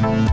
[0.00, 0.28] All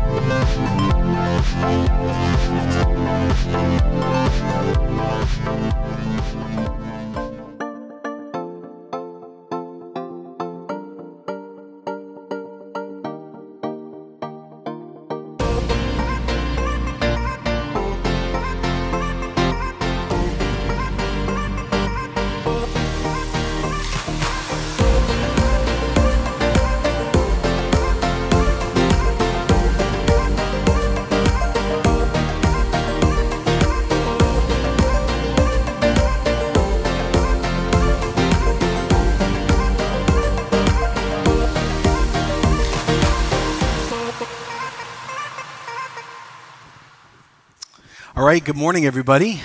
[48.36, 49.42] right, good morning, everybody.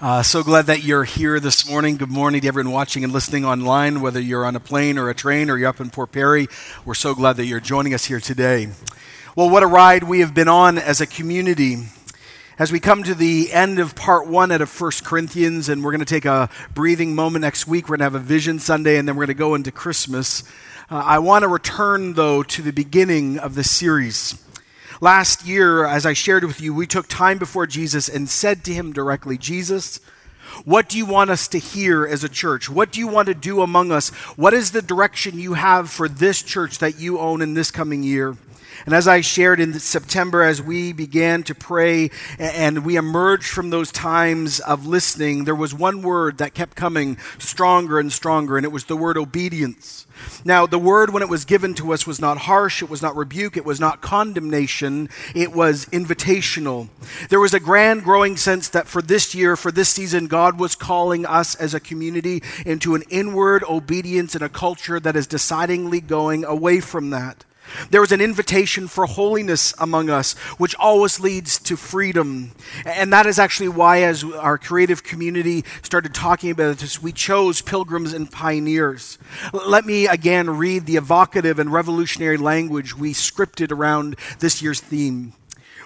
[0.00, 1.98] Uh, so glad that you're here this morning.
[1.98, 5.14] Good morning to everyone watching and listening online, whether you're on a plane or a
[5.14, 6.48] train or you're up in Port Perry.
[6.86, 8.68] We're so glad that you're joining us here today.
[9.36, 11.76] Well, what a ride we have been on as a community.
[12.58, 15.92] As we come to the end of part one out of First Corinthians, and we're
[15.92, 18.96] going to take a breathing moment next week, we're going to have a Vision Sunday,
[18.96, 20.44] and then we're going to go into Christmas.
[20.90, 24.45] Uh, I want to return, though, to the beginning of the series.
[25.00, 28.72] Last year, as I shared with you, we took time before Jesus and said to
[28.72, 30.00] him directly, Jesus,
[30.64, 32.70] what do you want us to hear as a church?
[32.70, 34.08] What do you want to do among us?
[34.36, 38.02] What is the direction you have for this church that you own in this coming
[38.02, 38.36] year?
[38.84, 43.70] And as I shared in September, as we began to pray and we emerged from
[43.70, 48.64] those times of listening, there was one word that kept coming stronger and stronger, and
[48.64, 50.06] it was the word obedience.
[50.44, 53.16] Now, the word, when it was given to us, was not harsh, it was not
[53.16, 56.88] rebuke, it was not condemnation, it was invitational.
[57.28, 60.74] There was a grand growing sense that for this year, for this season, God was
[60.74, 66.00] calling us as a community into an inward obedience in a culture that is decidingly
[66.00, 67.44] going away from that.
[67.90, 72.52] There was an invitation for holiness among us, which always leads to freedom.
[72.84, 77.60] And that is actually why, as our creative community started talking about this, we chose
[77.62, 79.18] pilgrims and pioneers.
[79.52, 85.32] Let me again read the evocative and revolutionary language we scripted around this year's theme.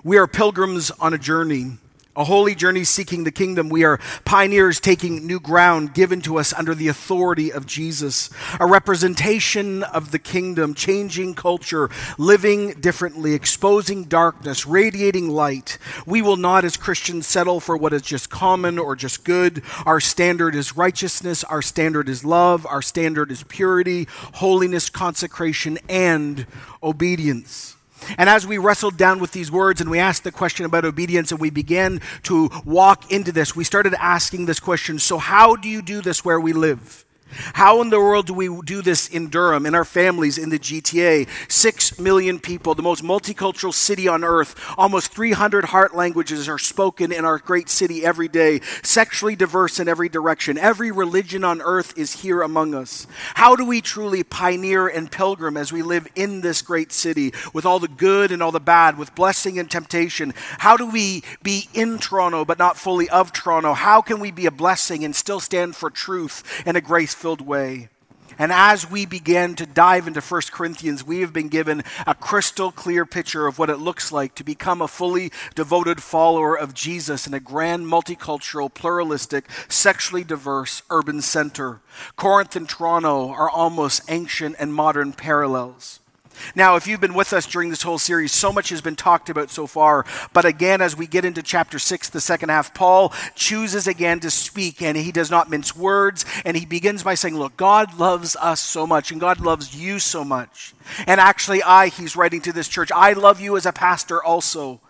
[0.02, 1.78] We are pilgrims on a journey
[2.16, 3.68] a holy journey seeking the kingdom.
[3.68, 8.66] We are pioneers taking new ground given to us under the authority of Jesus, a
[8.66, 11.88] representation of the kingdom, changing culture,
[12.18, 15.78] living differently, exposing darkness, radiating light.
[16.04, 19.62] We will not, as Christians, settle for what is just common or just good.
[19.86, 26.46] Our standard is righteousness, our standard is love, our standard is purity, holiness, consecration, and
[26.82, 27.76] obedience.
[28.18, 31.32] And as we wrestled down with these words and we asked the question about obedience
[31.32, 35.68] and we began to walk into this, we started asking this question so, how do
[35.68, 37.04] you do this where we live?
[37.54, 40.58] How in the world do we do this in Durham, in our families, in the
[40.58, 41.28] GTA?
[41.50, 44.54] Six million people, the most multicultural city on earth.
[44.76, 48.60] Almost 300 heart languages are spoken in our great city every day.
[48.82, 50.58] Sexually diverse in every direction.
[50.58, 53.06] Every religion on earth is here among us.
[53.34, 57.64] How do we truly pioneer and pilgrim as we live in this great city with
[57.64, 60.34] all the good and all the bad, with blessing and temptation?
[60.58, 63.74] How do we be in Toronto but not fully of Toronto?
[63.74, 67.42] How can we be a blessing and still stand for truth and a grace filled
[67.42, 67.90] way.
[68.38, 72.72] And as we begin to dive into 1 Corinthians, we have been given a crystal
[72.72, 77.26] clear picture of what it looks like to become a fully devoted follower of Jesus
[77.26, 81.80] in a grand, multicultural, pluralistic, sexually diverse urban center.
[82.16, 85.99] Corinth and Toronto are almost ancient and modern parallels.
[86.54, 89.30] Now, if you've been with us during this whole series, so much has been talked
[89.30, 90.04] about so far.
[90.32, 94.30] But again, as we get into chapter 6, the second half, Paul chooses again to
[94.30, 96.24] speak, and he does not mince words.
[96.44, 99.98] And he begins by saying, Look, God loves us so much, and God loves you
[99.98, 100.74] so much.
[101.06, 104.80] And actually, I, he's writing to this church, I love you as a pastor also.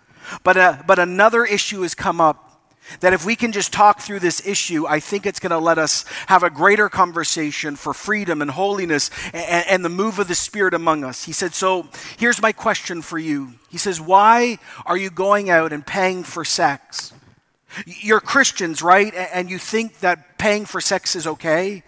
[0.43, 2.50] But, uh, but another issue has come up
[3.01, 5.79] that if we can just talk through this issue, I think it's going to let
[5.79, 10.35] us have a greater conversation for freedom and holiness and, and, the move of the
[10.35, 11.25] Spirit among us.
[11.25, 11.87] He said, So
[12.19, 13.53] here's my question for you.
[13.71, 17.13] He says, Why are you going out and paying for sex?
[17.87, 19.15] You're Christians, right?
[19.15, 21.85] And you think that paying for sex is okay?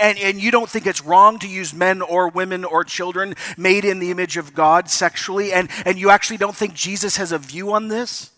[0.00, 3.84] And, and you don't think it's wrong to use men or women or children made
[3.84, 5.52] in the image of God sexually?
[5.52, 8.30] And, and you actually don't think Jesus has a view on this?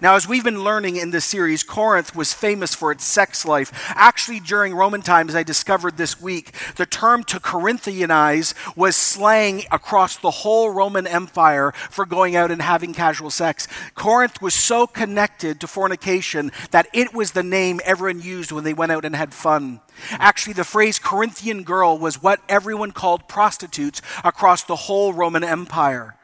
[0.00, 3.72] Now, as we've been learning in this series, Corinth was famous for its sex life.
[3.94, 10.16] Actually, during Roman times, I discovered this week, the term to Corinthianize was slang across
[10.16, 13.66] the whole Roman Empire for going out and having casual sex.
[13.94, 18.74] Corinth was so connected to fornication that it was the name everyone used when they
[18.74, 19.80] went out and had fun.
[20.12, 26.16] Actually, the phrase Corinthian girl was what everyone called prostitutes across the whole Roman Empire.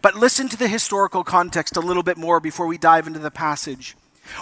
[0.00, 3.30] But listen to the historical context a little bit more before we dive into the
[3.30, 3.96] passage.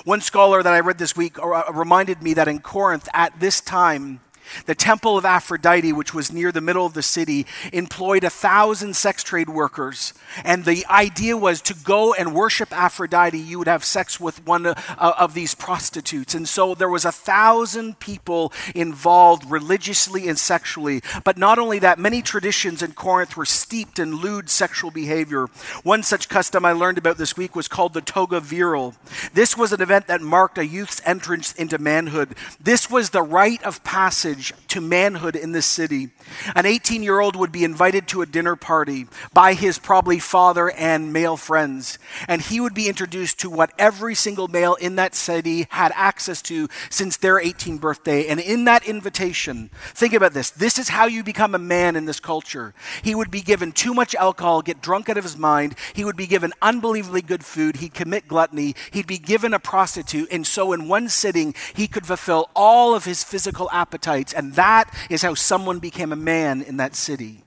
[0.05, 3.61] One scholar that I read this week uh, reminded me that in Corinth at this
[3.61, 4.21] time,
[4.67, 8.97] the temple of Aphrodite, which was near the middle of the city, employed a thousand
[8.97, 10.15] sex trade workers.
[10.45, 14.67] And the idea was to go and worship Aphrodite, you would have sex with one
[14.67, 16.35] uh, of these prostitutes.
[16.35, 21.03] And so there was a thousand people involved religiously and sexually.
[21.25, 25.47] But not only that, many traditions in Corinth were steeped in lewd sexual behavior.
[25.83, 28.95] One such custom I learned about this week was called the toga virile.
[29.35, 32.35] This was an event that marked a youth's entrance into manhood.
[32.61, 36.11] This was the rite of passage to manhood in this city.
[36.55, 40.71] An 18 year old would be invited to a dinner party by his probably father
[40.71, 41.99] and male friends,
[42.29, 46.43] and he would be introduced to what every single male in that city had access
[46.43, 48.27] to since their 18th birthday.
[48.27, 52.05] And in that invitation, think about this this is how you become a man in
[52.05, 52.75] this culture.
[53.03, 55.75] He would be given too much alcohol, get drunk out of his mind.
[55.95, 57.77] He would be given unbelievably good food.
[57.77, 58.75] He'd commit gluttony.
[58.91, 60.29] He'd be given a prostitute.
[60.31, 64.95] And so, in one sitting, he could fulfill all of his physical appetites and that
[65.09, 67.45] is how someone became a man in that city.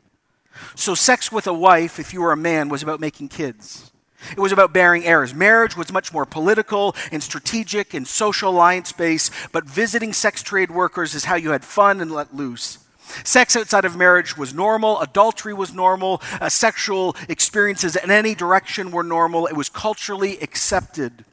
[0.76, 3.92] So, sex with a wife, if you were a man, was about making kids.
[4.32, 5.34] It was about bearing heirs.
[5.34, 10.72] Marriage was much more political and strategic and social alliance based, but visiting sex trade
[10.72, 12.80] workers is how you had fun and let loose.
[13.24, 18.92] Sex outside of marriage was normal, adultery was normal, uh, sexual experiences in any direction
[18.92, 19.46] were normal.
[19.46, 21.26] It was culturally accepted.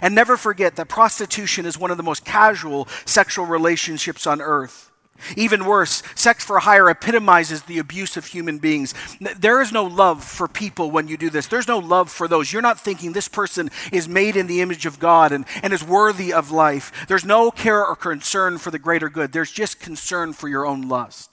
[0.00, 4.91] And never forget that prostitution is one of the most casual sexual relationships on earth.
[5.36, 8.94] Even worse, sex for hire epitomizes the abuse of human beings.
[9.38, 11.46] There is no love for people when you do this.
[11.46, 12.52] There's no love for those.
[12.52, 15.84] You're not thinking this person is made in the image of God and, and is
[15.84, 17.06] worthy of life.
[17.08, 19.32] There's no care or concern for the greater good.
[19.32, 21.31] There's just concern for your own lust.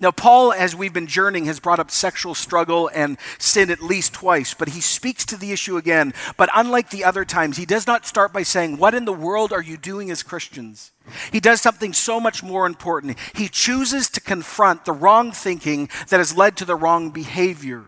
[0.00, 4.12] Now, Paul, as we've been journeying, has brought up sexual struggle and sin at least
[4.12, 6.14] twice, but he speaks to the issue again.
[6.36, 9.52] But unlike the other times, he does not start by saying, What in the world
[9.52, 10.92] are you doing as Christians?
[11.32, 13.18] He does something so much more important.
[13.34, 17.84] He chooses to confront the wrong thinking that has led to the wrong behavior.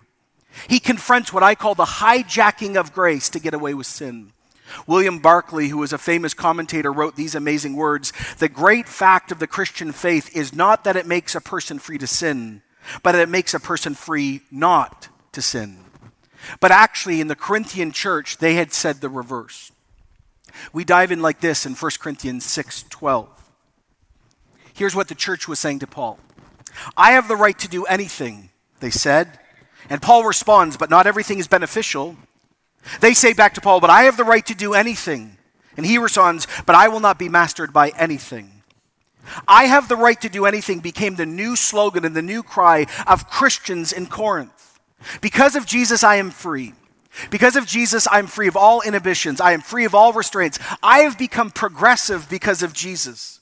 [0.68, 4.32] He confronts what I call the hijacking of grace to get away with sin.
[4.86, 9.38] William Barclay, who was a famous commentator, wrote these amazing words The great fact of
[9.38, 12.62] the Christian faith is not that it makes a person free to sin,
[13.02, 15.78] but that it makes a person free not to sin.
[16.60, 19.72] But actually, in the Corinthian church, they had said the reverse.
[20.72, 23.28] We dive in like this in 1 Corinthians 6 12.
[24.74, 26.18] Here's what the church was saying to Paul
[26.96, 29.38] I have the right to do anything, they said.
[29.88, 32.16] And Paul responds, But not everything is beneficial.
[33.00, 35.36] They say back to Paul, But I have the right to do anything.
[35.76, 38.62] And he responds, But I will not be mastered by anything.
[39.46, 42.86] I have the right to do anything became the new slogan and the new cry
[43.06, 44.78] of Christians in Corinth.
[45.20, 46.74] Because of Jesus, I am free.
[47.30, 49.40] Because of Jesus, I'm free of all inhibitions.
[49.40, 50.58] I am free of all restraints.
[50.82, 53.35] I have become progressive because of Jesus.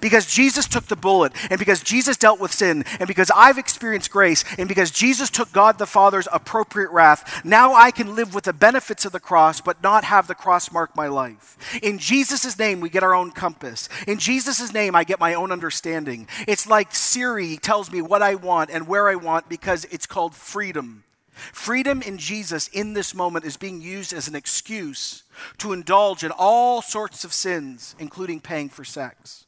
[0.00, 4.10] Because Jesus took the bullet, and because Jesus dealt with sin, and because I've experienced
[4.10, 8.44] grace, and because Jesus took God the Father's appropriate wrath, now I can live with
[8.44, 11.56] the benefits of the cross, but not have the cross mark my life.
[11.82, 13.88] In Jesus' name, we get our own compass.
[14.06, 16.26] In Jesus' name, I get my own understanding.
[16.48, 20.34] It's like Siri tells me what I want and where I want because it's called
[20.34, 21.04] freedom.
[21.52, 25.22] Freedom in Jesus in this moment is being used as an excuse
[25.58, 29.44] to indulge in all sorts of sins, including paying for sex.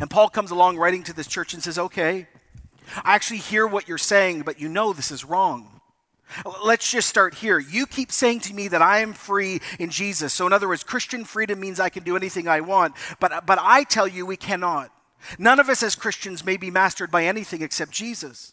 [0.00, 2.26] And Paul comes along writing to this church and says, Okay,
[3.04, 5.80] I actually hear what you're saying, but you know this is wrong.
[6.62, 7.58] Let's just start here.
[7.58, 10.32] You keep saying to me that I am free in Jesus.
[10.34, 13.58] So, in other words, Christian freedom means I can do anything I want, but, but
[13.60, 14.92] I tell you we cannot.
[15.38, 18.52] None of us as Christians may be mastered by anything except Jesus.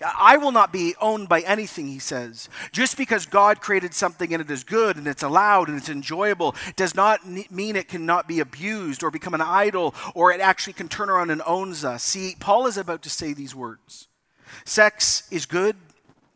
[0.00, 2.48] I will not be owned by anything, he says.
[2.72, 6.54] Just because God created something and it is good and it's allowed and it's enjoyable
[6.76, 10.88] does not mean it cannot be abused or become an idol or it actually can
[10.88, 12.02] turn around and owns us.
[12.02, 14.08] See, Paul is about to say these words
[14.64, 15.76] Sex is good.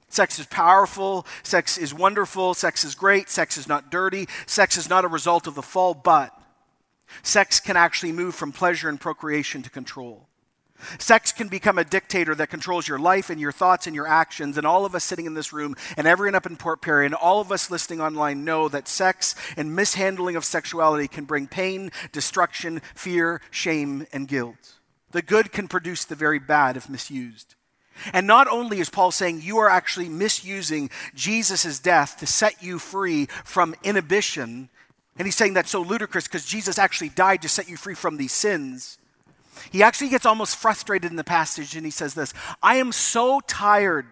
[0.08, 1.26] Sex is powerful.
[1.42, 2.54] Sex is wonderful.
[2.54, 3.28] Sex is great.
[3.28, 4.26] Sex is not dirty.
[4.46, 6.32] Sex is not a result of the fall, but
[7.22, 10.28] sex can actually move from pleasure and procreation to control.
[10.98, 14.56] Sex can become a dictator that controls your life and your thoughts and your actions.
[14.58, 17.14] And all of us sitting in this room and everyone up in Port Perry and
[17.14, 21.90] all of us listening online know that sex and mishandling of sexuality can bring pain,
[22.12, 24.74] destruction, fear, shame, and guilt.
[25.12, 27.54] The good can produce the very bad if misused.
[28.12, 32.78] And not only is Paul saying you are actually misusing Jesus' death to set you
[32.78, 34.68] free from inhibition,
[35.18, 38.16] and he's saying that's so ludicrous because Jesus actually died to set you free from
[38.16, 38.98] these sins.
[39.70, 42.32] He actually gets almost frustrated in the passage and he says this
[42.62, 44.06] I am so tired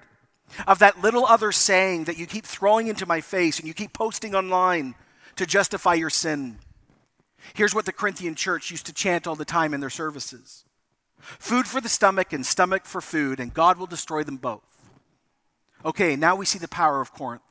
[0.66, 3.92] of that little other saying that you keep throwing into my face and you keep
[3.92, 4.94] posting online
[5.36, 6.58] to justify your sin.
[7.54, 10.64] Here's what the Corinthian church used to chant all the time in their services
[11.38, 14.60] food for the stomach and stomach for food, and God will destroy them both.
[15.82, 17.43] Okay, now we see the power of Corinth.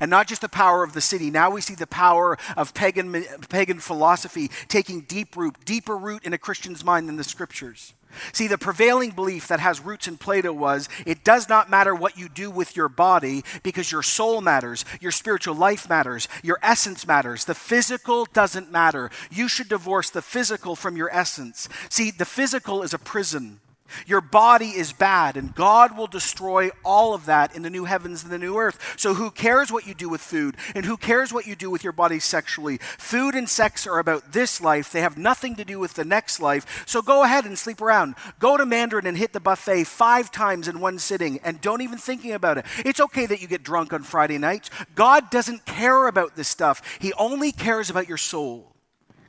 [0.00, 3.24] And not just the power of the city, now we see the power of pagan,
[3.48, 7.94] pagan philosophy taking deep root, deeper root in a Christian's mind than the scriptures.
[8.32, 12.18] See, the prevailing belief that has roots in Plato was it does not matter what
[12.18, 17.06] you do with your body because your soul matters, your spiritual life matters, your essence
[17.06, 17.44] matters.
[17.44, 19.10] The physical doesn't matter.
[19.30, 21.68] You should divorce the physical from your essence.
[21.90, 23.60] See, the physical is a prison.
[24.06, 28.22] Your body is bad, and God will destroy all of that in the new heavens
[28.22, 28.94] and the new earth.
[28.96, 31.84] So, who cares what you do with food, and who cares what you do with
[31.84, 32.78] your body sexually?
[32.78, 36.40] Food and sex are about this life, they have nothing to do with the next
[36.40, 36.84] life.
[36.86, 38.14] So, go ahead and sleep around.
[38.38, 41.98] Go to Mandarin and hit the buffet five times in one sitting, and don't even
[41.98, 42.66] thinking about it.
[42.84, 44.70] It's okay that you get drunk on Friday nights.
[44.94, 48.72] God doesn't care about this stuff, He only cares about your soul.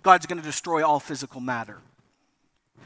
[0.01, 1.81] God's going to destroy all physical matter.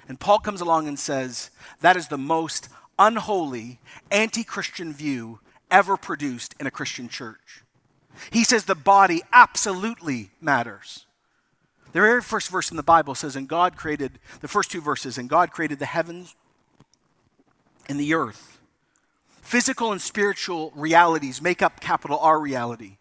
[0.08, 1.50] And Paul comes along and says,
[1.82, 2.70] that is the most
[3.00, 3.80] unholy,
[4.12, 5.40] anti Christian view
[5.72, 7.64] ever produced in a Christian church.
[8.32, 11.06] He says the body absolutely matters.
[11.94, 15.18] The very first verse in the Bible says, and God created, the first two verses,
[15.18, 16.36] and God created the heavens
[17.88, 18.60] and the earth.
[19.42, 22.98] Physical and spiritual realities make up capital R reality.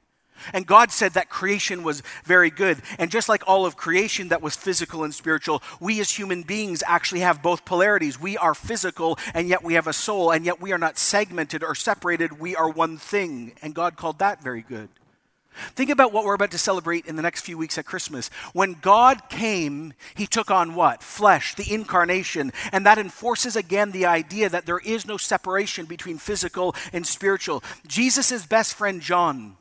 [0.52, 2.78] And God said that creation was very good.
[2.98, 6.82] And just like all of creation that was physical and spiritual, we as human beings
[6.86, 8.20] actually have both polarities.
[8.20, 11.62] We are physical, and yet we have a soul, and yet we are not segmented
[11.62, 12.38] or separated.
[12.38, 13.52] We are one thing.
[13.62, 14.88] And God called that very good.
[15.74, 18.30] Think about what we're about to celebrate in the next few weeks at Christmas.
[18.52, 21.02] When God came, he took on what?
[21.02, 22.52] Flesh, the incarnation.
[22.72, 27.62] And that enforces again the idea that there is no separation between physical and spiritual.
[27.86, 29.56] Jesus' best friend, John,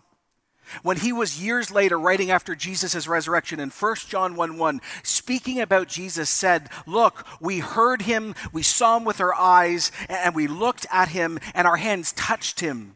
[0.83, 5.59] when he was years later writing after Jesus' resurrection in 1 John 1 1, speaking
[5.59, 10.47] about Jesus, said, Look, we heard him, we saw him with our eyes, and we
[10.47, 12.95] looked at him, and our hands touched him.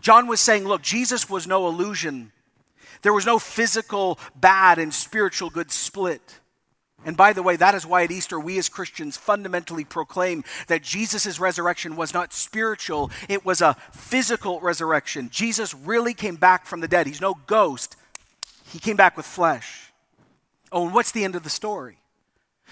[0.00, 2.32] John was saying, Look, Jesus was no illusion.
[3.02, 6.40] There was no physical bad and spiritual good split.
[7.04, 10.82] And by the way, that is why at Easter we as Christians fundamentally proclaim that
[10.82, 15.28] Jesus' resurrection was not spiritual, it was a physical resurrection.
[15.30, 17.06] Jesus really came back from the dead.
[17.06, 17.96] He's no ghost,
[18.66, 19.92] he came back with flesh.
[20.72, 21.98] Oh, and what's the end of the story?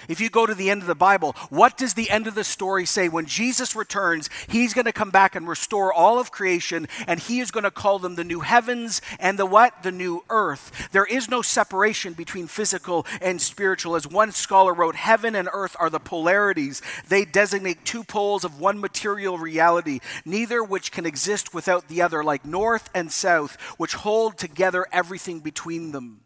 [0.09, 2.45] If you go to the end of the Bible, what does the end of the
[2.45, 3.09] story say?
[3.09, 7.41] When Jesus returns, he's going to come back and restore all of creation, and he
[7.41, 9.83] is going to call them the new heavens and the what?
[9.83, 10.91] The new earth.
[10.93, 13.95] There is no separation between physical and spiritual.
[13.95, 16.83] As one scholar wrote, heaven and earth are the polarities.
[17.09, 22.25] They designate two poles of one material reality, neither which can exist without the other,
[22.25, 26.23] like north and south, which hold together everything between them.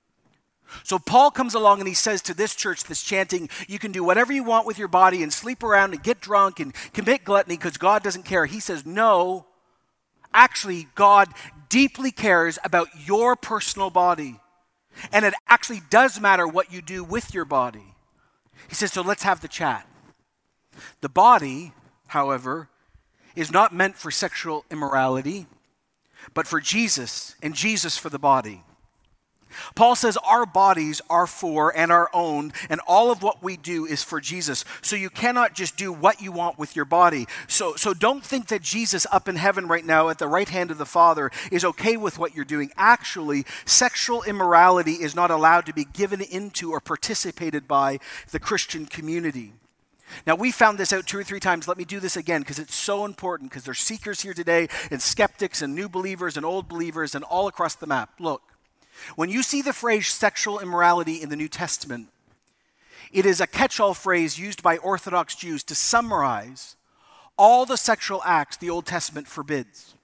[0.82, 4.04] So Paul comes along and he says to this church that's chanting, You can do
[4.04, 7.56] whatever you want with your body and sleep around and get drunk and commit gluttony
[7.56, 8.46] because God doesn't care.
[8.46, 9.46] He says, No,
[10.34, 11.28] actually, God
[11.68, 14.40] deeply cares about your personal body.
[15.12, 17.94] And it actually does matter what you do with your body.
[18.68, 19.86] He says, So let's have the chat.
[21.00, 21.72] The body,
[22.08, 22.68] however,
[23.34, 25.46] is not meant for sexual immorality,
[26.34, 28.62] but for Jesus, and Jesus for the body.
[29.74, 33.86] Paul says our bodies are for and are owned, and all of what we do
[33.86, 34.64] is for Jesus.
[34.82, 37.26] So you cannot just do what you want with your body.
[37.48, 40.70] So, so don't think that Jesus up in heaven right now at the right hand
[40.70, 42.70] of the Father is okay with what you're doing.
[42.76, 47.98] Actually, sexual immorality is not allowed to be given into or participated by
[48.30, 49.52] the Christian community.
[50.26, 51.66] Now, we found this out two or three times.
[51.66, 55.02] Let me do this again because it's so important because there's seekers here today and
[55.02, 58.10] skeptics and new believers and old believers and all across the map.
[58.20, 58.42] Look,
[59.14, 62.08] when you see the phrase sexual immorality in the New Testament,
[63.12, 66.76] it is a catch all phrase used by Orthodox Jews to summarize
[67.38, 69.94] all the sexual acts the Old Testament forbids.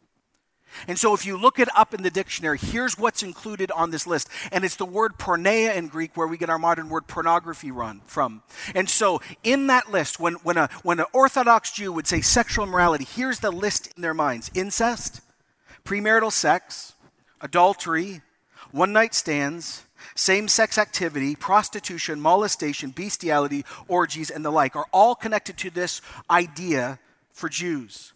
[0.89, 4.07] And so, if you look it up in the dictionary, here's what's included on this
[4.07, 4.29] list.
[4.51, 8.01] And it's the word porneia in Greek, where we get our modern word pornography run
[8.07, 8.43] from.
[8.75, 12.65] And so, in that list, when, when, a, when an Orthodox Jew would say sexual
[12.65, 15.21] immorality, here's the list in their minds incest,
[15.85, 16.95] premarital sex,
[17.41, 18.23] adultery,
[18.73, 25.15] one night stands, same sex activity, prostitution, molestation, bestiality, orgies, and the like are all
[25.15, 26.01] connected to this
[26.31, 26.99] idea
[27.33, 28.13] for Jews.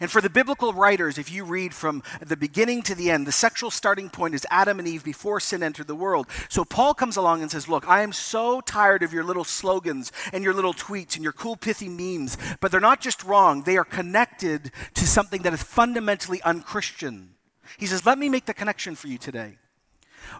[0.00, 3.32] And for the biblical writers, if you read from the beginning to the end, the
[3.32, 6.26] sexual starting point is Adam and Eve before sin entered the world.
[6.48, 10.12] So Paul comes along and says, Look, I am so tired of your little slogans
[10.32, 13.78] and your little tweets and your cool, pithy memes, but they're not just wrong, they
[13.78, 17.30] are connected to something that is fundamentally unchristian.
[17.78, 19.56] He says, Let me make the connection for you today.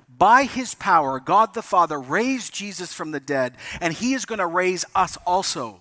[0.08, 4.40] By his power, God the Father raised Jesus from the dead, and he is going
[4.40, 5.80] to raise us also.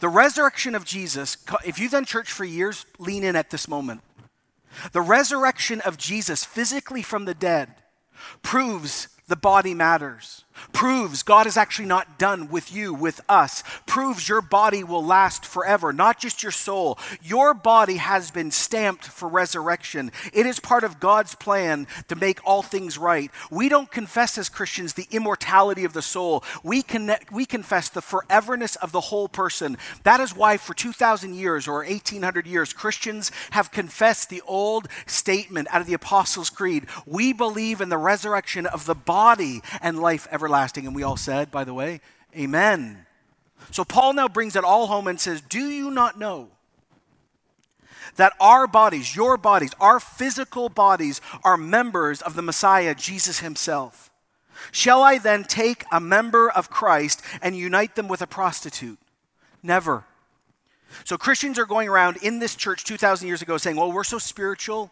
[0.00, 4.00] The resurrection of Jesus, if you've done church for years, lean in at this moment.
[4.92, 7.74] The resurrection of Jesus physically from the dead
[8.42, 14.28] proves the body matters proves God is actually not done with you, with us, proves
[14.28, 16.98] your body will last forever, not just your soul.
[17.22, 20.12] Your body has been stamped for resurrection.
[20.32, 23.30] It is part of God's plan to make all things right.
[23.50, 28.02] We don't confess as Christians the immortality of the soul, we, connect, we confess the
[28.02, 29.78] foreverness of the whole person.
[30.02, 35.68] That is why, for 2,000 years or 1,800 years, Christians have confessed the old statement
[35.70, 40.26] out of the Apostles' Creed we believe in the resurrection of the body and life
[40.30, 40.86] ever everlasting.
[40.86, 42.00] And we all said, by the way,
[42.36, 43.06] Amen.
[43.70, 46.48] So Paul now brings it all home and says, Do you not know
[48.16, 54.10] that our bodies, your bodies, our physical bodies, are members of the Messiah, Jesus himself?
[54.70, 58.98] Shall I then take a member of Christ and unite them with a prostitute?
[59.62, 60.04] Never.
[61.04, 64.18] So Christians are going around in this church 2,000 years ago saying, Well, we're so
[64.18, 64.90] spiritual.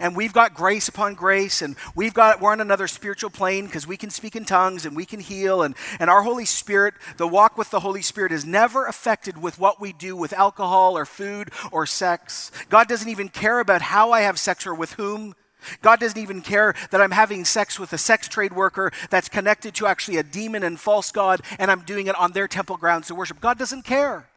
[0.00, 3.86] And we've got grace upon grace, and we've got we're on another spiritual plane because
[3.86, 7.28] we can speak in tongues and we can heal, and, and our Holy Spirit, the
[7.28, 11.04] walk with the Holy Spirit is never affected with what we do with alcohol or
[11.04, 12.50] food or sex.
[12.68, 15.34] God doesn't even care about how I have sex or with whom.
[15.80, 19.74] God doesn't even care that I'm having sex with a sex trade worker that's connected
[19.76, 23.08] to actually a demon and false God, and I'm doing it on their temple grounds
[23.08, 23.40] to worship.
[23.40, 24.28] God doesn't care.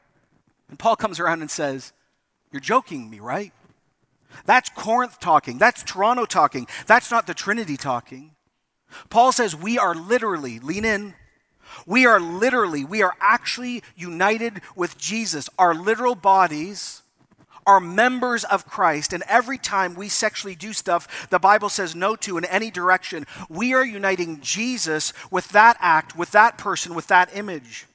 [0.70, 1.94] And Paul comes around and says,
[2.52, 3.54] You're joking me, right?
[4.46, 5.58] That's Corinth talking.
[5.58, 6.68] That's Toronto talking.
[6.88, 8.32] That's not the Trinity talking.
[9.10, 11.13] Paul says we are literally, lean in,
[11.86, 15.50] we are literally, we are actually united with Jesus.
[15.58, 17.01] Our literal bodies
[17.68, 22.16] are members of Christ, and every time we sexually do stuff the Bible says no
[22.18, 27.07] to in any direction, we are uniting Jesus with that act, with that person, with
[27.07, 27.88] that image.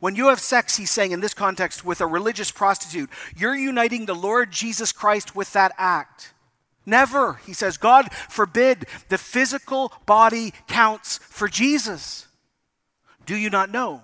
[0.00, 4.06] When you have sex, he's saying in this context, with a religious prostitute, you're uniting
[4.06, 6.34] the Lord Jesus Christ with that act.
[6.86, 12.26] Never, he says, God forbid the physical body counts for Jesus.
[13.24, 14.02] Do you not know?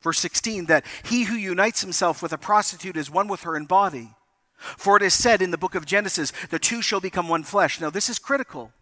[0.00, 3.66] Verse 16, that he who unites himself with a prostitute is one with her in
[3.66, 4.10] body.
[4.56, 7.80] For it is said in the book of Genesis, the two shall become one flesh.
[7.80, 8.72] Now, this is critical.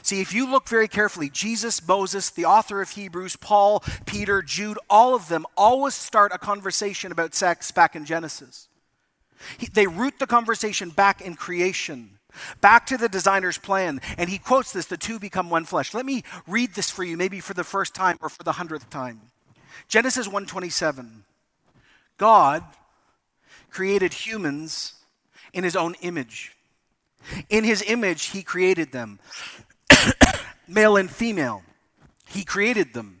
[0.00, 4.78] See, if you look very carefully, Jesus, Moses, the author of Hebrews, Paul, Peter, Jude,
[4.88, 8.68] all of them always start a conversation about sex back in Genesis.
[9.58, 12.18] He, they root the conversation back in creation,
[12.60, 14.00] back to the designer's plan.
[14.16, 15.94] And he quotes this the two become one flesh.
[15.94, 18.88] Let me read this for you, maybe for the first time or for the hundredth
[18.90, 19.20] time.
[19.88, 21.24] Genesis 1:27.
[22.18, 22.64] God
[23.70, 24.94] created humans
[25.52, 26.56] in his own image.
[27.48, 29.20] In his image, he created them.
[30.66, 31.62] Male and female.
[32.26, 33.20] He created them.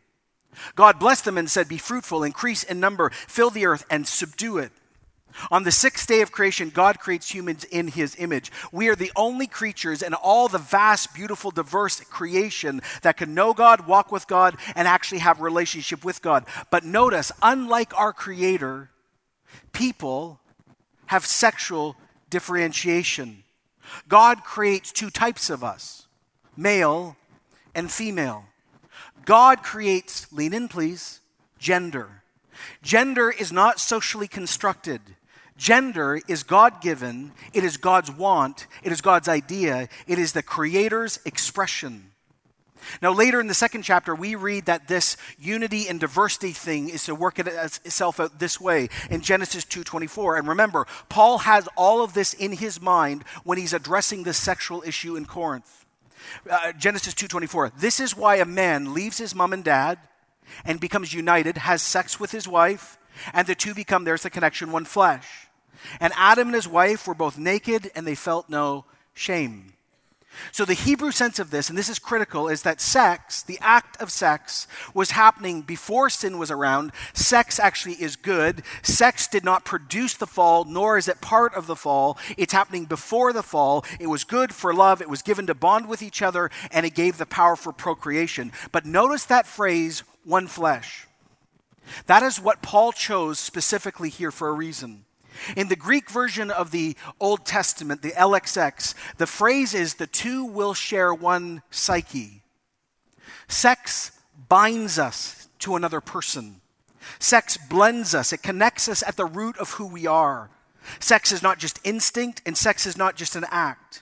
[0.74, 4.58] God blessed them and said, Be fruitful, increase in number, fill the earth, and subdue
[4.58, 4.72] it.
[5.50, 8.52] On the sixth day of creation, God creates humans in his image.
[8.70, 13.54] We are the only creatures in all the vast, beautiful, diverse creation that can know
[13.54, 16.44] God, walk with God, and actually have relationship with God.
[16.70, 18.90] But notice, unlike our creator,
[19.72, 20.40] people
[21.06, 21.96] have sexual
[22.30, 23.44] differentiation.
[24.08, 26.06] God creates two types of us
[26.56, 27.16] male
[27.74, 28.44] and female.
[29.24, 31.20] God creates, lean in please,
[31.58, 32.22] gender.
[32.82, 35.00] Gender is not socially constructed.
[35.56, 40.42] Gender is God given, it is God's want, it is God's idea, it is the
[40.42, 42.12] Creator's expression.
[43.00, 47.04] Now, later in the second chapter, we read that this unity and diversity thing is
[47.04, 50.36] to work itself out this way in Genesis 2:24.
[50.36, 54.82] And remember, Paul has all of this in his mind when he's addressing this sexual
[54.84, 55.84] issue in Corinth.
[56.48, 57.72] Uh, Genesis 2:24.
[57.78, 59.98] This is why a man leaves his mom and dad
[60.64, 62.98] and becomes united, has sex with his wife,
[63.32, 65.48] and the two become there's the connection one flesh.
[66.00, 69.74] And Adam and his wife were both naked and they felt no shame.
[70.50, 74.00] So, the Hebrew sense of this, and this is critical, is that sex, the act
[74.00, 76.92] of sex, was happening before sin was around.
[77.12, 78.62] Sex actually is good.
[78.82, 82.18] Sex did not produce the fall, nor is it part of the fall.
[82.36, 83.84] It's happening before the fall.
[84.00, 85.00] It was good for love.
[85.00, 88.52] It was given to bond with each other, and it gave the power for procreation.
[88.72, 91.06] But notice that phrase, one flesh.
[92.06, 95.04] That is what Paul chose specifically here for a reason.
[95.56, 100.44] In the Greek version of the Old Testament, the LXX, the phrase is the two
[100.44, 102.42] will share one psyche.
[103.48, 104.12] Sex
[104.48, 106.60] binds us to another person.
[107.18, 110.50] Sex blends us, it connects us at the root of who we are.
[110.98, 114.01] Sex is not just instinct, and sex is not just an act.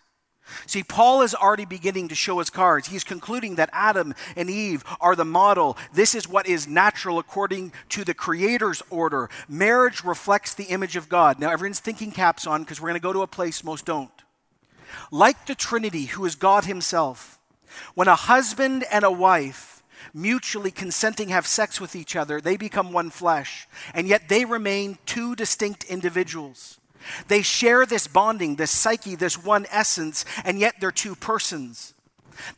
[0.67, 2.89] See, Paul is already beginning to show his cards.
[2.89, 5.77] He's concluding that Adam and Eve are the model.
[5.93, 9.31] This is what is natural according to the Creator's order.
[9.49, 11.39] Marriage reflects the image of God.
[11.39, 14.11] Now, everyone's thinking caps on because we're going to go to a place most don't.
[15.11, 17.39] Like the Trinity, who is God Himself,
[17.95, 19.83] when a husband and a wife
[20.13, 24.99] mutually consenting have sex with each other, they become one flesh, and yet they remain
[25.07, 26.80] two distinct individuals.
[27.29, 31.95] They share this bonding, this psyche, this one essence, and yet they're two persons.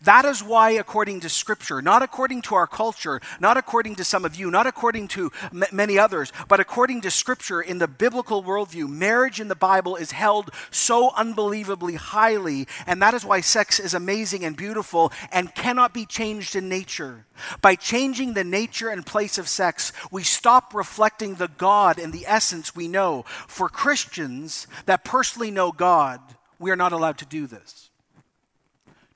[0.03, 4.25] That is why, according to Scripture, not according to our culture, not according to some
[4.25, 8.43] of you, not according to m- many others, but according to Scripture in the biblical
[8.43, 13.79] worldview, marriage in the Bible is held so unbelievably highly, and that is why sex
[13.79, 17.27] is amazing and beautiful and cannot be changed in nature.
[17.61, 22.27] By changing the nature and place of sex, we stop reflecting the God and the
[22.27, 23.25] essence we know.
[23.47, 26.21] For Christians that personally know God,
[26.59, 27.91] we are not allowed to do this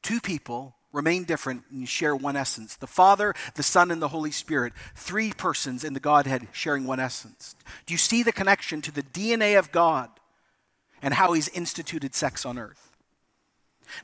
[0.07, 4.31] two people remain different and share one essence the Father, the Son, and the Holy
[4.31, 4.73] Spirit.
[4.95, 7.57] Three persons in the Godhead sharing one essence.
[7.87, 10.09] Do you see the connection to the DNA of God
[11.03, 12.93] and how He's instituted sex on earth?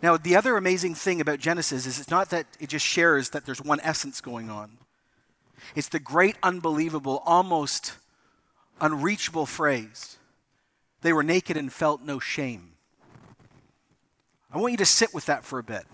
[0.02, 3.46] Now, the other amazing thing about Genesis is it's not that it just shares that
[3.46, 4.78] there's one essence going on.
[5.76, 7.94] It's the great, unbelievable, almost
[8.80, 10.18] unreachable phrase
[11.02, 12.71] they were naked and felt no shame.
[14.52, 15.84] I want you to sit with that for a bit.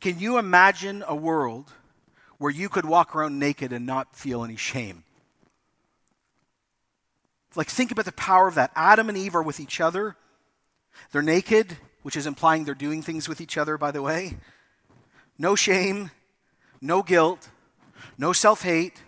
[0.00, 1.72] Can you imagine a world
[2.38, 5.04] where you could walk around naked and not feel any shame?
[7.56, 8.70] Like, think about the power of that.
[8.76, 10.16] Adam and Eve are with each other.
[11.12, 14.36] They're naked, which is implying they're doing things with each other, by the way.
[15.38, 16.10] No shame,
[16.80, 17.48] no guilt,
[18.18, 19.02] no self hate,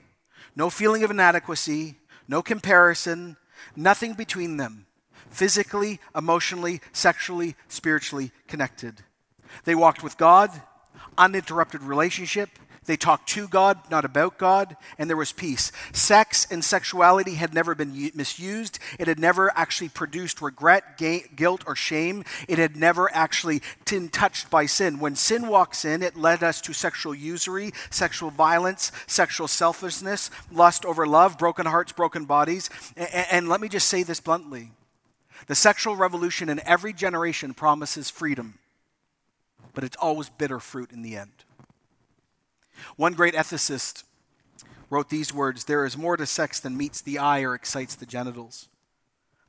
[0.57, 3.37] no feeling of inadequacy, no comparison,
[3.77, 4.87] nothing between them
[5.33, 9.03] physically, emotionally, sexually, spiritually connected.
[9.65, 10.51] They walked with God,
[11.19, 12.51] uninterrupted relationship.
[12.85, 15.71] They talked to God, not about God, and there was peace.
[15.93, 18.81] Sex and sexuality had never been misused.
[18.99, 22.25] It had never actually produced regret, ga- guilt, or shame.
[22.49, 24.99] It had never actually been touched by sin.
[24.99, 30.85] When sin walks in, it led us to sexual usury, sexual violence, sexual selfishness, lust
[30.85, 32.69] over love, broken hearts, broken bodies.
[32.97, 34.73] and, and let me just say this bluntly
[35.47, 38.59] the sexual revolution in every generation promises freedom,
[39.75, 41.45] but it's always bitter fruit in the end.
[42.97, 44.05] One great ethicist
[44.91, 48.07] wrote these words There is more to sex than meets the eye or excites the
[48.07, 48.69] genitals.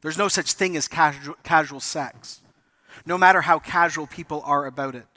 [0.01, 2.41] There's no such thing as casual, casual sex,
[3.05, 5.07] no matter how casual people are about it.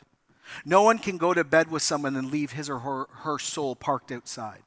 [0.64, 3.74] No one can go to bed with someone and leave his or her, her soul
[3.74, 4.62] parked outside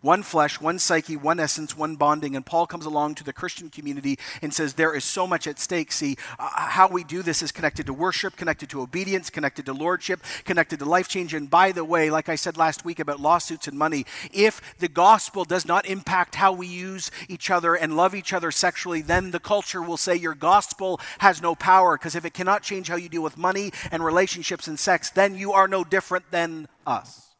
[0.00, 2.36] one flesh, one psyche, one essence, one bonding.
[2.36, 5.58] And Paul comes along to the Christian community and says, There is so much at
[5.58, 5.92] stake.
[5.92, 9.72] See, uh, how we do this is connected to worship, connected to obedience, connected to
[9.72, 11.34] lordship, connected to life change.
[11.34, 14.88] And by the way, like I said last week about lawsuits and money, if the
[14.88, 19.30] gospel does not impact how we use each other and love each other sexually, then
[19.30, 21.96] the culture will say your gospel has no power.
[21.96, 25.36] Because if it cannot change how you deal with money and relationships and sex, then
[25.36, 27.35] you are no different than us.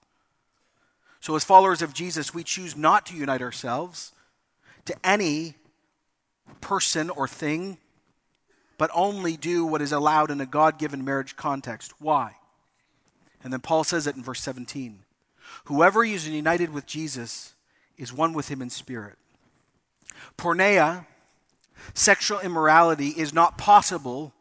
[1.20, 4.12] So, as followers of Jesus, we choose not to unite ourselves
[4.84, 5.54] to any
[6.60, 7.78] person or thing,
[8.78, 11.92] but only do what is allowed in a God given marriage context.
[11.98, 12.36] Why?
[13.42, 15.00] And then Paul says it in verse 17
[15.64, 17.54] Whoever is united with Jesus
[17.96, 19.16] is one with him in spirit.
[20.36, 21.06] Porneia,
[21.94, 24.32] sexual immorality, is not possible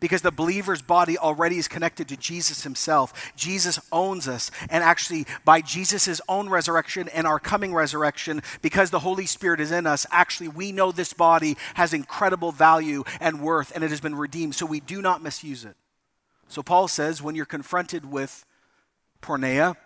[0.00, 3.32] because the believer's body already is connected to Jesus himself.
[3.36, 4.50] Jesus owns us.
[4.70, 9.72] And actually, by Jesus' own resurrection and our coming resurrection, because the Holy Spirit is
[9.72, 14.00] in us, actually, we know this body has incredible value and worth and it has
[14.00, 14.54] been redeemed.
[14.54, 15.76] So we do not misuse it.
[16.48, 18.44] So Paul says when you're confronted with
[19.22, 19.76] porneia,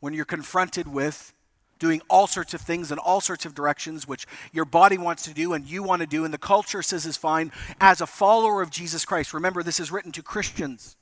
[0.00, 1.34] when you're confronted with
[1.78, 5.34] doing all sorts of things in all sorts of directions, which your body wants to
[5.34, 7.52] do and you want to do, and the culture says is fine.
[7.80, 10.96] As a follower of Jesus Christ, remember this is written to Christians.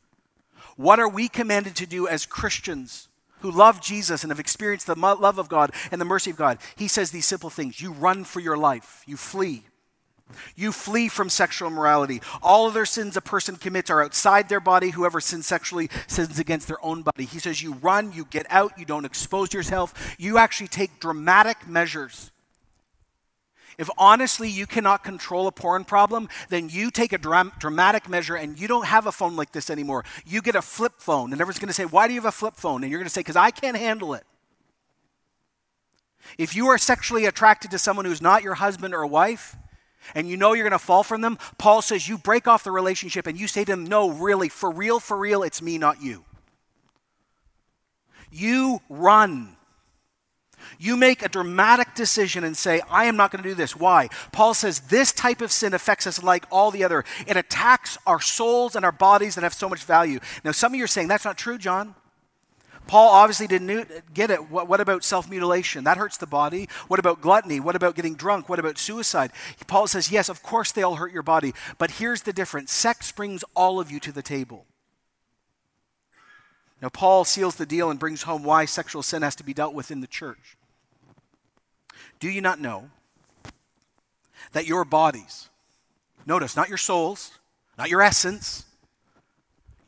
[0.77, 3.09] What are we commanded to do as Christians
[3.41, 6.59] who love Jesus and have experienced the love of God and the mercy of God?
[6.77, 9.65] He says these simple things you run for your life, you flee.
[10.57, 12.21] You flee from sexual immorality.
[12.43, 14.91] All other sins a person commits are outside their body.
[14.91, 17.25] Whoever sins sexually sins against their own body.
[17.27, 20.17] He says you run, you get out, you don't expose yourself.
[20.19, 22.31] You actually take dramatic measures
[23.79, 28.37] If honestly you cannot control a porn problem, then you take a dram- dramatic measure
[28.37, 30.05] and you don't have a phone like this anymore.
[30.27, 32.33] You get a flip phone, and everyone's going to say, Why do you have a
[32.33, 32.83] flip phone?
[32.83, 34.25] And you're going to say, Because I can't handle it.
[36.39, 39.57] If you are sexually attracted to someone who's not your husband or wife,
[40.15, 42.71] and you know you're going to fall from them, Paul says you break off the
[42.71, 46.03] relationship and you say to them, No, really, for real, for real, it's me, not
[46.03, 46.25] you.
[48.31, 49.57] You run.
[50.79, 53.77] You make a dramatic decision and say, I am not going to do this.
[53.77, 54.09] Why?
[54.33, 57.05] Paul says this type of sin affects us like all the other.
[57.27, 60.21] It attacks our souls and our bodies that have so much value.
[60.43, 61.95] Now, some of you are saying, That's not true, John.
[62.87, 64.51] Paul obviously didn't get it.
[64.51, 65.85] What, what about self mutilation?
[65.85, 66.69] That hurts the body.
[66.89, 67.61] What about gluttony?
[67.61, 68.49] What about getting drunk?
[68.49, 69.33] What about suicide?
[69.67, 71.55] Paul says, yes, of course they all hurt your body.
[71.79, 74.67] But here's the difference sex brings all of you to the table.
[76.83, 79.73] Now, Paul seals the deal and brings home why sexual sin has to be dealt
[79.73, 80.59] with in the church.
[82.21, 82.91] Do you not know
[84.53, 85.49] that your bodies,
[86.27, 87.39] notice, not your souls,
[87.79, 88.67] not your essence,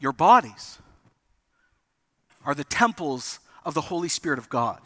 [0.00, 0.78] your bodies,
[2.46, 4.80] are the temples of the Holy Spirit of God,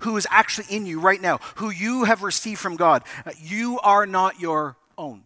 [0.00, 3.04] who is actually in you right now, who you have received from God.
[3.24, 5.22] Uh, you are not your own.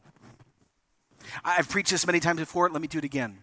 [1.45, 2.69] I've preached this many times before.
[2.69, 3.39] Let me do it again.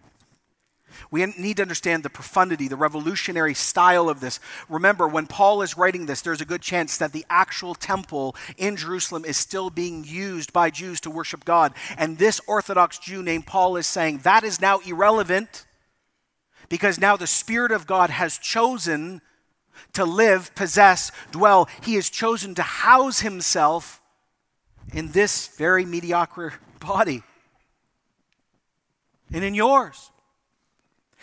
[1.10, 4.40] We need to understand the profundity, the revolutionary style of this.
[4.68, 8.76] Remember, when Paul is writing this, there's a good chance that the actual temple in
[8.76, 11.72] Jerusalem is still being used by Jews to worship God.
[11.96, 15.66] And this Orthodox Jew named Paul is saying that is now irrelevant
[16.68, 19.20] because now the Spirit of God has chosen
[19.92, 21.68] to live, possess, dwell.
[21.82, 24.00] He has chosen to house himself
[24.92, 27.22] in this very mediocre body
[29.32, 30.10] and in yours.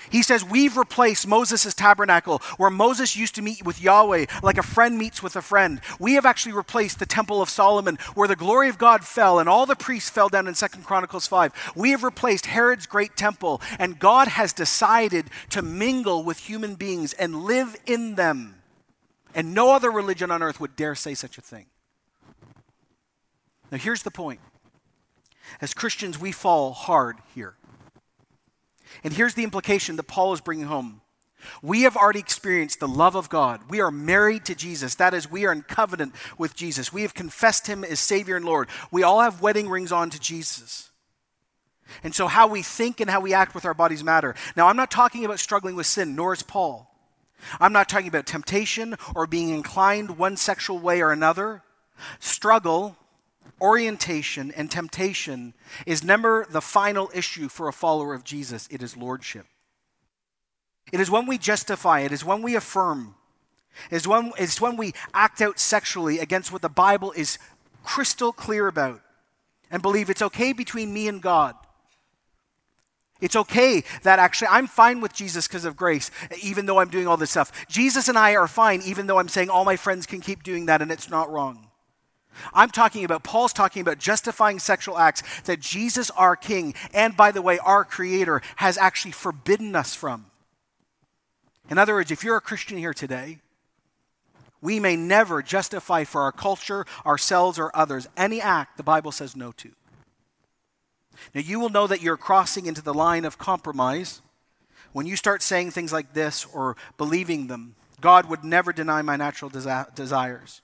[0.10, 4.64] He says, We've replaced Moses' tabernacle, where Moses used to meet with Yahweh like a
[4.64, 5.82] friend meets with a friend.
[6.00, 9.50] We have actually replaced the Temple of Solomon, where the glory of God fell and
[9.50, 11.74] all the priests fell down in Second Chronicles 5.
[11.76, 17.14] We have replaced Herod's great temple, and God has decided to mingle with human beings
[17.14, 18.56] and live in them.
[19.34, 21.66] And no other religion on earth would dare say such a thing.
[23.72, 24.40] Now, here's the point.
[25.62, 27.56] As Christians, we fall hard here.
[29.04, 31.02] And here's the implication that Paul is bringing home.
[31.62, 33.62] We have already experienced the love of God.
[33.70, 34.96] We are married to Jesus.
[34.96, 36.92] That is, we are in covenant with Jesus.
[36.92, 38.68] We have confessed him as Savior and Lord.
[38.92, 40.90] We all have wedding rings on to Jesus.
[42.04, 44.34] And so, how we think and how we act with our bodies matter.
[44.56, 46.92] Now, I'm not talking about struggling with sin, nor is Paul.
[47.60, 51.62] I'm not talking about temptation or being inclined one sexual way or another.
[52.20, 52.98] Struggle
[53.62, 55.54] orientation, and temptation
[55.86, 59.46] is never the final issue for a follower of Jesus, it is lordship.
[60.92, 63.16] It is when we justify, it is when we affirm,
[63.90, 67.38] it is when, it's when we act out sexually against what the Bible is
[67.84, 69.02] crystal clear about
[69.72, 71.56] and believe it's okay between me and God.
[73.22, 76.12] It's okay that actually I'm fine with Jesus because of grace,
[76.44, 77.66] even though I'm doing all this stuff.
[77.68, 80.66] Jesus and I are fine, even though I'm saying all my friends can keep doing
[80.66, 81.65] that and it's not wrong.
[82.54, 87.32] I'm talking about, Paul's talking about justifying sexual acts that Jesus, our King, and by
[87.32, 90.26] the way, our Creator, has actually forbidden us from.
[91.70, 93.40] In other words, if you're a Christian here today,
[94.62, 99.36] we may never justify for our culture, ourselves, or others any act the Bible says
[99.36, 99.72] no to.
[101.34, 104.22] Now, you will know that you're crossing into the line of compromise
[104.92, 107.76] when you start saying things like this or believing them.
[108.02, 110.62] God would never deny my natural desi- desires.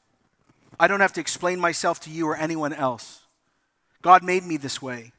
[0.79, 3.21] I don't have to explain myself to you or anyone else.
[4.01, 5.11] God made me this way.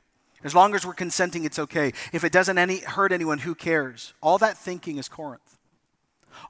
[0.44, 1.92] As long as we're consenting, it's okay.
[2.12, 4.12] If it doesn't any, hurt anyone, who cares?
[4.20, 5.58] All that thinking is Corinth.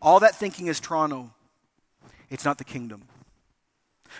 [0.00, 1.30] All that thinking is Toronto.
[2.30, 3.04] It's not the kingdom.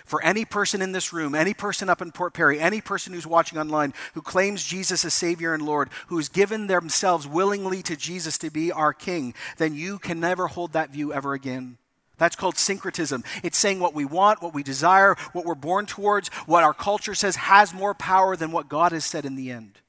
[0.05, 3.27] For any person in this room, any person up in Port Perry, any person who's
[3.27, 8.37] watching online who claims Jesus as Savior and Lord, who's given themselves willingly to Jesus
[8.39, 11.77] to be our King, then you can never hold that view ever again.
[12.17, 13.23] That's called syncretism.
[13.41, 17.15] It's saying what we want, what we desire, what we're born towards, what our culture
[17.15, 19.79] says has more power than what God has said in the end.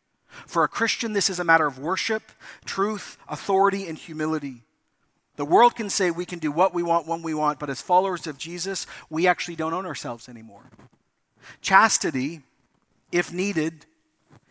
[0.46, 2.22] For a Christian, this is a matter of worship,
[2.64, 4.62] truth, authority, and humility.
[5.37, 7.82] The world can say we can do what we want when we want, but as
[7.82, 10.70] followers of Jesus, we actually don't own ourselves anymore.
[11.60, 12.40] Chastity,
[13.12, 13.87] if needed,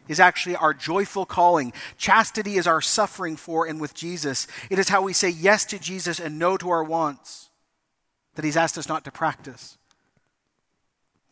[0.07, 1.73] is actually our joyful calling.
[1.97, 4.47] Chastity is our suffering for and with Jesus.
[4.69, 7.49] It is how we say yes to Jesus and no to our wants
[8.36, 9.78] that he's asked us not to practice.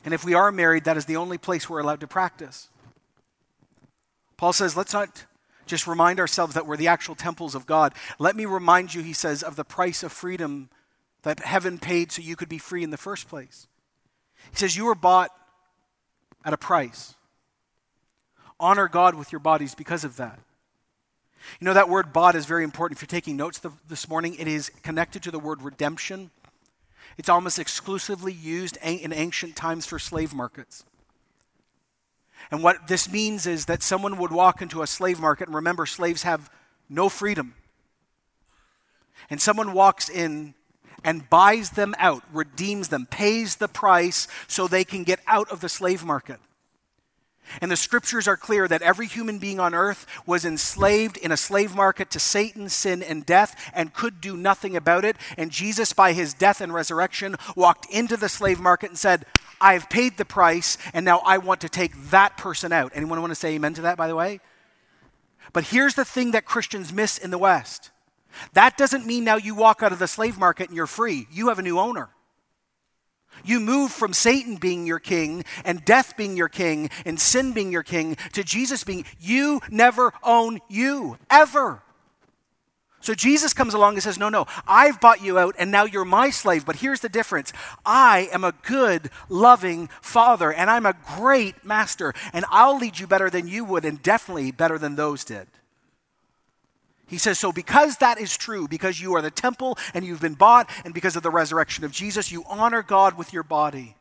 [0.03, 2.69] And if we are married, that is the only place we're allowed to practice.
[4.37, 5.25] Paul says, let's not
[5.67, 7.93] just remind ourselves that we're the actual temples of God.
[8.17, 10.69] Let me remind you, he says, of the price of freedom
[11.21, 13.67] that heaven paid so you could be free in the first place.
[14.49, 15.29] He says, You were bought
[16.43, 17.15] at a price.
[18.59, 20.39] Honor God with your bodies because of that.
[21.59, 22.97] You know, that word bought is very important.
[22.97, 26.29] If you're taking notes this morning, it is connected to the word redemption.
[27.17, 30.83] It's almost exclusively used in ancient times for slave markets.
[32.49, 35.85] And what this means is that someone would walk into a slave market, and remember,
[35.85, 36.49] slaves have
[36.89, 37.53] no freedom.
[39.29, 40.55] And someone walks in
[41.03, 45.61] and buys them out, redeems them, pays the price so they can get out of
[45.61, 46.39] the slave market.
[47.59, 51.37] And the scriptures are clear that every human being on earth was enslaved in a
[51.37, 55.17] slave market to Satan, sin, and death and could do nothing about it.
[55.37, 59.25] And Jesus, by his death and resurrection, walked into the slave market and said,
[59.59, 62.91] I've paid the price, and now I want to take that person out.
[62.95, 64.39] Anyone want to say amen to that, by the way?
[65.53, 67.91] But here's the thing that Christians miss in the West
[68.53, 71.27] that doesn't mean now you walk out of the slave market and you're free.
[71.31, 72.09] You have a new owner.
[73.43, 77.71] You move from Satan being your king and death being your king and sin being
[77.71, 81.81] your king to Jesus being, you never own you, ever.
[83.01, 86.05] So Jesus comes along and says, No, no, I've bought you out and now you're
[86.05, 86.65] my slave.
[86.65, 87.51] But here's the difference
[87.85, 93.07] I am a good, loving father and I'm a great master and I'll lead you
[93.07, 95.47] better than you would and definitely better than those did.
[97.11, 100.33] He says, So because that is true, because you are the temple and you've been
[100.33, 103.97] bought, and because of the resurrection of Jesus, you honor God with your body.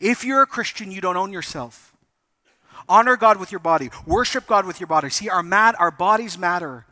[0.00, 1.94] If you're a Christian, you don't own yourself.
[2.88, 3.90] Honor God with your body.
[4.06, 5.10] Worship God with your body.
[5.10, 6.86] See, our, mat, our bodies matter.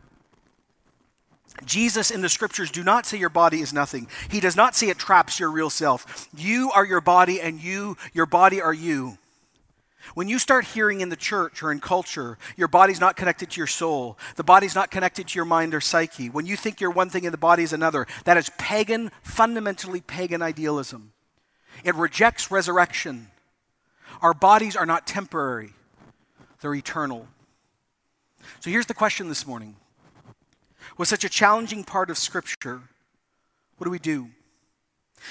[1.65, 4.09] Jesus in the scriptures do not say your body is nothing.
[4.31, 6.29] He does not say it traps your real self.
[6.37, 9.17] You are your body and you your body are you.
[10.15, 13.61] When you start hearing in the church or in culture, your body's not connected to
[13.61, 16.91] your soul, the body's not connected to your mind or psyche, when you think you're
[16.91, 21.13] one thing and the body is another, that is pagan, fundamentally pagan idealism.
[21.85, 23.29] It rejects resurrection.
[24.21, 25.73] Our bodies are not temporary,
[26.61, 27.27] they're eternal.
[28.61, 29.77] So here's the question this morning.
[30.99, 32.83] With such a challenging part of Scripture,
[33.79, 34.29] what do we do?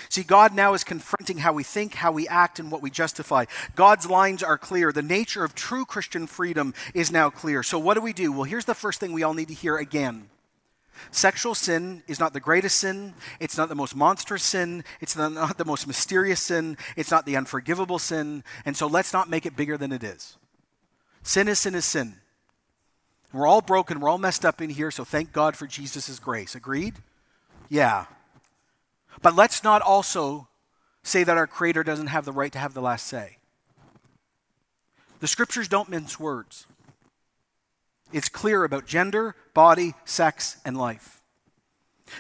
[0.10, 3.46] See, God now is confronting how we think, how we act, and what we justify.
[3.76, 4.92] God's lines are clear.
[4.92, 7.64] The nature of true Christian freedom is now clear.
[7.64, 8.32] So, what do we do?
[8.32, 10.30] Well, here's the first thing we all need to hear again.
[11.10, 13.16] Sexual sin is not the greatest sin.
[13.40, 14.84] It's not the most monstrous sin.
[15.00, 16.78] It's not the most mysterious sin.
[16.96, 18.44] It's not the unforgivable sin.
[18.66, 20.38] And so let's not make it bigger than it is.
[21.24, 22.16] Sin is sin is sin.
[23.34, 24.00] We're all broken.
[24.00, 24.92] We're all messed up in here.
[24.92, 26.56] So thank God for Jesus' grace.
[26.56, 26.96] Agreed?
[27.70, 28.06] Yeah.
[29.22, 30.48] But let's not also
[31.04, 33.38] say that our Creator doesn't have the right to have the last say.
[35.20, 36.66] The scriptures don't mince words.
[38.12, 41.22] It's clear about gender, body, sex, and life.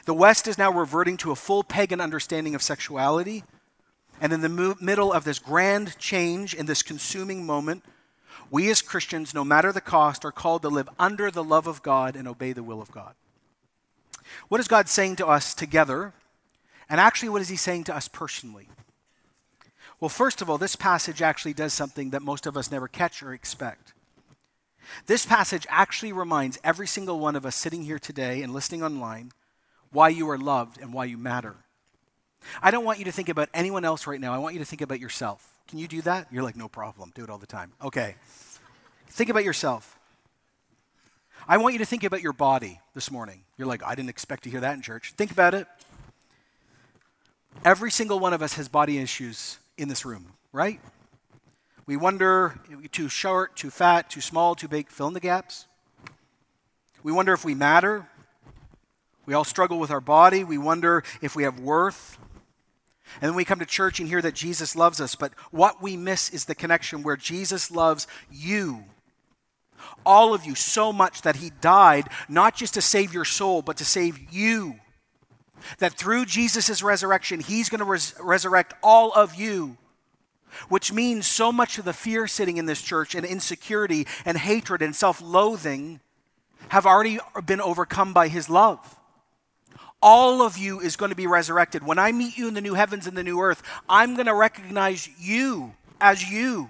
[0.06, 3.44] The West is now reverting to a full pagan understanding of sexuality.
[4.22, 7.84] And in the mo- middle of this grand change, in this consuming moment,
[8.50, 11.82] we as Christians, no matter the cost, are called to live under the love of
[11.82, 13.16] God and obey the will of God.
[14.48, 16.14] What is God saying to us together
[16.92, 18.68] and actually, what is he saying to us personally?
[20.02, 23.24] Well, first of all, this passage actually does something that most of us never catch
[23.24, 23.94] or expect.
[25.06, 29.32] This passage actually reminds every single one of us sitting here today and listening online
[29.92, 31.56] why you are loved and why you matter.
[32.62, 34.34] I don't want you to think about anyone else right now.
[34.34, 35.48] I want you to think about yourself.
[35.70, 36.28] Can you do that?
[36.30, 37.14] You're like, no problem.
[37.16, 37.72] Do it all the time.
[37.82, 38.16] Okay.
[39.08, 39.98] Think about yourself.
[41.48, 43.44] I want you to think about your body this morning.
[43.58, 45.14] You're like, I didn't expect to hear that in church.
[45.16, 45.68] Think about it.
[47.64, 50.80] Every single one of us has body issues in this room, right?
[51.86, 52.60] We wonder
[52.92, 55.68] too short, too fat, too small, too big, fill in the gaps.
[57.04, 58.08] We wonder if we matter.
[59.26, 60.44] We all struggle with our body.
[60.44, 62.18] We wonder if we have worth.
[63.20, 65.98] And then we come to church and hear that Jesus loves us, but what we
[65.98, 68.86] miss is the connection where Jesus loves you.
[70.06, 73.78] All of you so much that he died not just to save your soul, but
[73.78, 74.76] to save you.
[75.80, 79.78] That through Jesus' resurrection, he's going to res- resurrect all of you.
[80.68, 84.82] Which means so much of the fear sitting in this church and insecurity and hatred
[84.82, 86.02] and self loathing
[86.70, 88.98] have already been overcome by his love.
[90.02, 91.86] All of you is going to be resurrected.
[91.86, 94.34] When I meet you in the new heavens and the new earth, I'm going to
[94.34, 96.70] recognize you as you.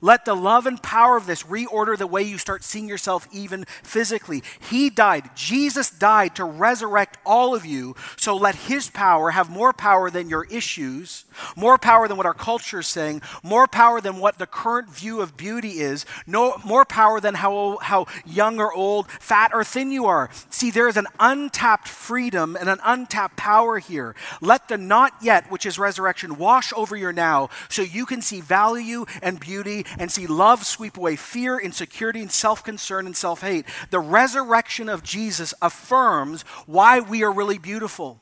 [0.00, 3.64] Let the love and power of this reorder the way you start seeing yourself even
[3.82, 4.42] physically.
[4.70, 5.30] He died.
[5.34, 7.96] Jesus died to resurrect all of you.
[8.16, 11.24] So let his power have more power than your issues,
[11.56, 15.20] more power than what our culture is saying, more power than what the current view
[15.20, 19.90] of beauty is, no, more power than how, how young or old, fat or thin
[19.90, 20.30] you are.
[20.50, 24.14] See, there is an untapped freedom and an untapped power here.
[24.40, 28.40] Let the not yet, which is resurrection, wash over your now so you can see
[28.40, 33.40] value and beauty and see love sweep away fear, insecurity, and self concern and self
[33.40, 33.66] hate.
[33.90, 38.20] The resurrection of Jesus affirms why we are really beautiful.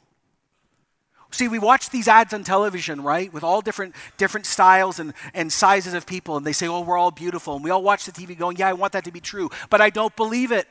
[1.33, 5.53] See, we watch these ads on television, right, with all different different styles and, and
[5.53, 7.55] sizes of people, and they say, oh, we're all beautiful.
[7.55, 9.81] And we all watch the TV going, yeah, I want that to be true, but
[9.81, 10.67] I don't believe it.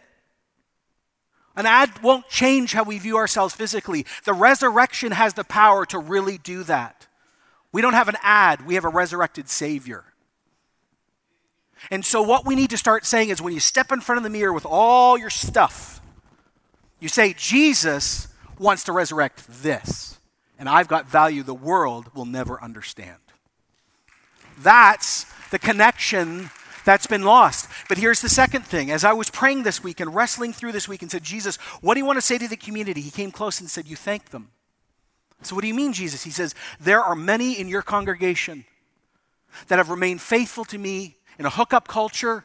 [1.56, 4.06] An ad won't change how we view ourselves physically.
[4.24, 7.08] The resurrection has the power to really do that.
[7.72, 10.04] We don't have an ad, we have a resurrected Savior.
[11.92, 14.24] And so, what we need to start saying is when you step in front of
[14.24, 16.02] the mirror with all your stuff,
[17.00, 18.28] you say, Jesus
[18.58, 20.20] wants to resurrect this,
[20.58, 23.18] and I've got value the world will never understand.
[24.58, 26.50] That's the connection
[26.84, 27.70] that's been lost.
[27.88, 28.92] But here's the second thing.
[28.92, 31.94] As I was praying this week and wrestling through this week and said, Jesus, what
[31.94, 33.02] do you want to say to the community?
[33.02, 34.50] He came close and said, You thank them.
[35.42, 36.24] So, what do you mean, Jesus?
[36.24, 38.66] He says, There are many in your congregation
[39.68, 42.44] that have remained faithful to me in a hookup culture.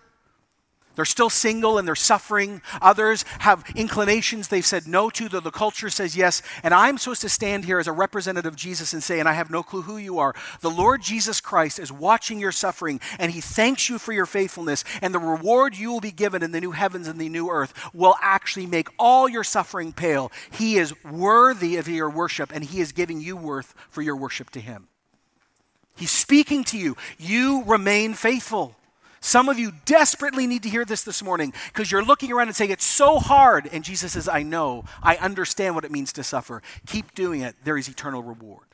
[0.94, 2.62] They're still single and they're suffering.
[2.80, 6.40] Others have inclinations they've said no to, though the culture says yes.
[6.62, 9.32] And I'm supposed to stand here as a representative of Jesus and say, and I
[9.32, 10.34] have no clue who you are.
[10.60, 14.84] The Lord Jesus Christ is watching your suffering and he thanks you for your faithfulness.
[15.02, 17.74] And the reward you will be given in the new heavens and the new earth
[17.92, 20.30] will actually make all your suffering pale.
[20.52, 24.50] He is worthy of your worship and he is giving you worth for your worship
[24.50, 24.86] to him.
[25.96, 26.96] He's speaking to you.
[27.18, 28.76] You remain faithful.
[29.24, 32.54] Some of you desperately need to hear this this morning because you're looking around and
[32.54, 33.66] saying, It's so hard.
[33.72, 34.84] And Jesus says, I know.
[35.02, 36.60] I understand what it means to suffer.
[36.86, 37.56] Keep doing it.
[37.64, 38.66] There is eternal reward.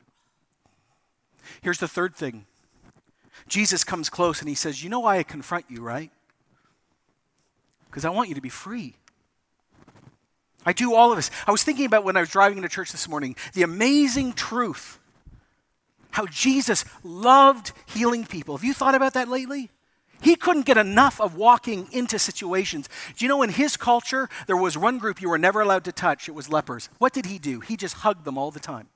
[1.61, 2.45] Here's the third thing
[3.47, 6.11] Jesus comes close and he says, You know why I confront you, right?
[7.85, 8.97] Because I want you to be free.
[10.65, 11.31] I do all of this.
[11.47, 14.99] I was thinking about when I was driving into church this morning, the amazing truth
[16.09, 18.57] how Jesus loved healing people.
[18.57, 19.71] Have you thought about that lately?
[20.21, 22.87] He couldn't get enough of walking into situations.
[23.17, 25.91] Do you know in his culture, there was one group you were never allowed to
[25.91, 26.29] touch?
[26.29, 26.89] It was lepers.
[26.99, 27.59] What did he do?
[27.59, 28.87] He just hugged them all the time.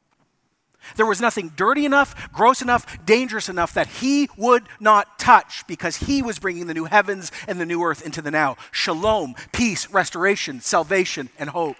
[0.98, 5.98] There was nothing dirty enough, gross enough, dangerous enough that he would not touch because
[5.98, 8.56] he was bringing the new heavens and the new earth into the now.
[8.72, 11.78] Shalom, peace, restoration, salvation, and hope.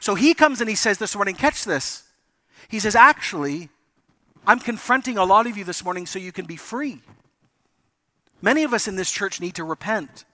[0.00, 2.04] So he comes and he says this morning, catch this.
[2.68, 3.68] He says, actually,
[4.46, 7.02] I'm confronting a lot of you this morning so you can be free.
[8.42, 10.24] Many of us in this church need to repent.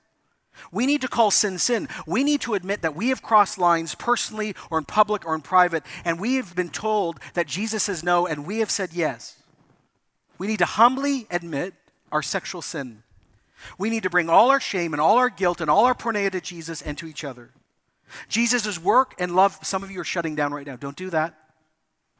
[0.72, 1.88] We need to call sin sin.
[2.06, 5.42] We need to admit that we have crossed lines personally or in public or in
[5.42, 9.42] private, and we have been told that Jesus says no, and we have said yes.
[10.38, 11.74] We need to humbly admit
[12.12, 13.02] our sexual sin.
[13.78, 16.30] We need to bring all our shame and all our guilt and all our porneia
[16.30, 17.50] to Jesus and to each other.
[18.28, 20.76] Jesus' work and love, some of you are shutting down right now.
[20.76, 21.34] Don't do that.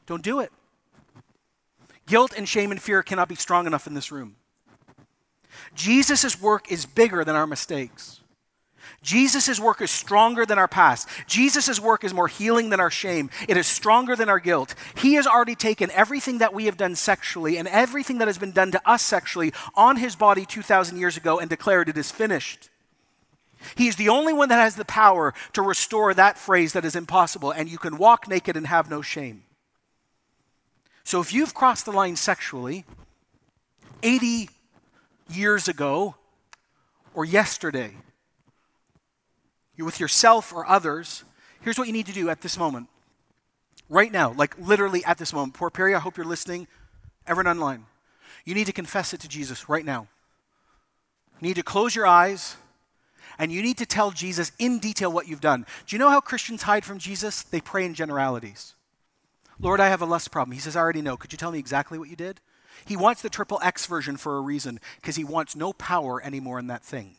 [0.05, 0.51] Don't do it.
[2.07, 4.35] Guilt and shame and fear cannot be strong enough in this room.
[5.75, 8.21] Jesus' work is bigger than our mistakes.
[9.03, 11.07] Jesus' work is stronger than our past.
[11.27, 13.29] Jesus' work is more healing than our shame.
[13.47, 14.75] It is stronger than our guilt.
[14.97, 18.51] He has already taken everything that we have done sexually and everything that has been
[18.51, 22.69] done to us sexually on his body 2,000 years ago and declared it is finished.
[23.75, 26.95] He is the only one that has the power to restore that phrase that is
[26.95, 29.43] impossible, and you can walk naked and have no shame.
[31.03, 32.85] So if you've crossed the line sexually,
[34.03, 34.49] 80
[35.29, 36.15] years ago
[37.13, 37.91] or yesterday.
[39.75, 41.23] You're with yourself or others.
[41.61, 42.87] Here's what you need to do at this moment.
[43.89, 45.53] Right now, like literally at this moment.
[45.53, 46.67] Port Perry, I hope you're listening.
[47.25, 47.85] Everyone online.
[48.45, 50.07] You need to confess it to Jesus right now.
[51.39, 52.55] You need to close your eyes
[53.37, 55.65] and you need to tell Jesus in detail what you've done.
[55.85, 57.43] Do you know how Christians hide from Jesus?
[57.43, 58.73] They pray in generalities.
[59.59, 60.53] Lord, I have a lust problem.
[60.53, 61.17] He says, I already know.
[61.17, 62.39] Could you tell me exactly what you did?
[62.85, 66.59] He wants the triple X version for a reason, because he wants no power anymore
[66.59, 67.15] in that thing.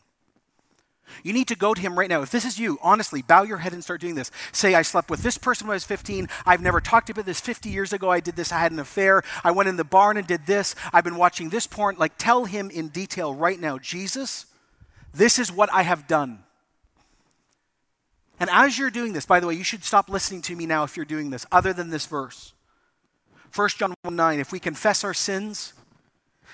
[1.23, 2.21] You need to go to him right now.
[2.21, 4.31] If this is you, honestly, bow your head and start doing this.
[4.51, 6.27] Say, I slept with this person when I was 15.
[6.45, 8.11] I've never talked about this 50 years ago.
[8.11, 8.51] I did this.
[8.51, 9.23] I had an affair.
[9.43, 10.75] I went in the barn and did this.
[10.93, 11.95] I've been watching this porn.
[11.97, 14.45] Like, tell him in detail right now, Jesus,
[15.13, 16.43] this is what I have done.
[18.39, 20.83] And as you're doing this, by the way, you should stop listening to me now
[20.83, 22.53] if you're doing this, other than this verse.
[23.55, 25.73] 1 John 1 9, if we confess our sins,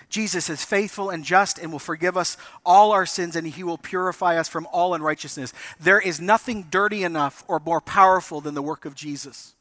[0.10, 3.78] Jesus is faithful and just and will forgive us all our sins and he will
[3.78, 5.54] purify us from all unrighteousness.
[5.80, 9.56] There is nothing dirty enough or more powerful than the work of Jesus.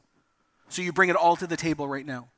[0.68, 2.28] So you bring it all to the table right now.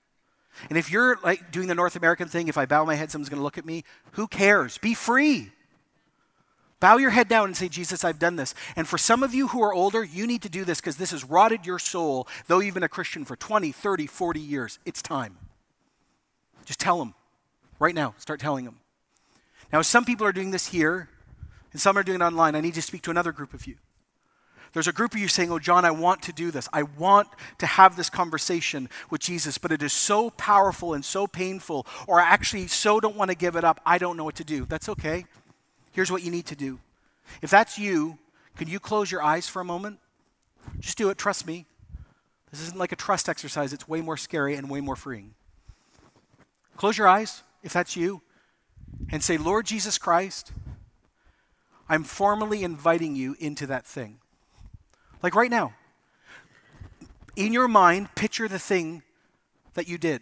[0.68, 3.28] And if you're like doing the North American thing, if I bow my head, someone's
[3.28, 4.78] going to look at me, who cares?
[4.78, 5.52] Be free.
[6.78, 8.54] Bow your head down and say, Jesus, I've done this.
[8.76, 11.10] And for some of you who are older, you need to do this because this
[11.12, 14.78] has rotted your soul, though you've been a Christian for 20, 30, 40 years.
[14.84, 15.38] It's time.
[16.66, 17.14] Just tell them
[17.78, 18.14] right now.
[18.18, 18.80] Start telling them.
[19.72, 21.08] Now, some people are doing this here,
[21.72, 22.54] and some are doing it online.
[22.54, 23.76] I need to speak to another group of you.
[24.72, 26.68] There's a group of you saying, Oh, John, I want to do this.
[26.70, 31.26] I want to have this conversation with Jesus, but it is so powerful and so
[31.26, 34.36] painful, or I actually so don't want to give it up, I don't know what
[34.36, 34.66] to do.
[34.66, 35.24] That's okay.
[35.96, 36.78] Here's what you need to do.
[37.40, 38.18] If that's you,
[38.58, 39.98] can you close your eyes for a moment?
[40.78, 41.16] Just do it.
[41.16, 41.64] Trust me.
[42.50, 45.32] This isn't like a trust exercise, it's way more scary and way more freeing.
[46.76, 48.20] Close your eyes, if that's you,
[49.10, 50.52] and say, Lord Jesus Christ,
[51.88, 54.18] I'm formally inviting you into that thing.
[55.22, 55.72] Like right now.
[57.36, 59.02] In your mind, picture the thing
[59.72, 60.20] that you did.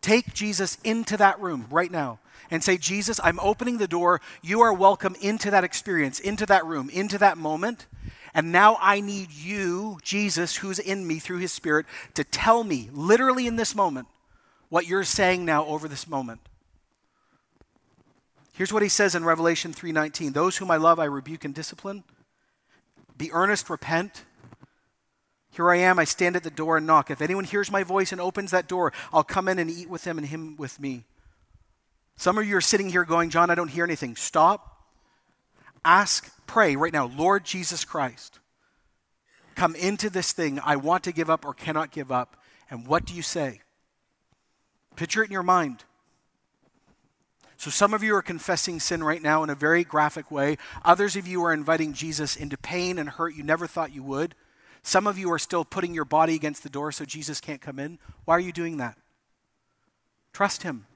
[0.00, 2.20] Take Jesus into that room right now
[2.50, 4.20] and say, Jesus, I'm opening the door.
[4.42, 7.86] You are welcome into that experience, into that room, into that moment.
[8.34, 12.88] And now I need you, Jesus, who's in me through his Spirit, to tell me,
[12.92, 14.08] literally in this moment,
[14.68, 16.40] what you're saying now over this moment.
[18.54, 22.04] Here's what he says in Revelation 3:19, "Those whom I love I rebuke and discipline.
[23.16, 24.24] Be earnest, repent.
[25.50, 27.10] Here I am, I stand at the door and knock.
[27.10, 30.04] If anyone hears my voice and opens that door, I'll come in and eat with
[30.04, 31.04] him and him with me.
[32.22, 34.14] Some of you are sitting here going, John, I don't hear anything.
[34.14, 34.80] Stop.
[35.84, 38.38] Ask, pray right now, Lord Jesus Christ,
[39.56, 42.36] come into this thing I want to give up or cannot give up.
[42.70, 43.62] And what do you say?
[44.94, 45.82] Picture it in your mind.
[47.56, 50.58] So, some of you are confessing sin right now in a very graphic way.
[50.84, 54.36] Others of you are inviting Jesus into pain and hurt you never thought you would.
[54.84, 57.80] Some of you are still putting your body against the door so Jesus can't come
[57.80, 57.98] in.
[58.26, 58.96] Why are you doing that?
[60.32, 60.86] Trust Him.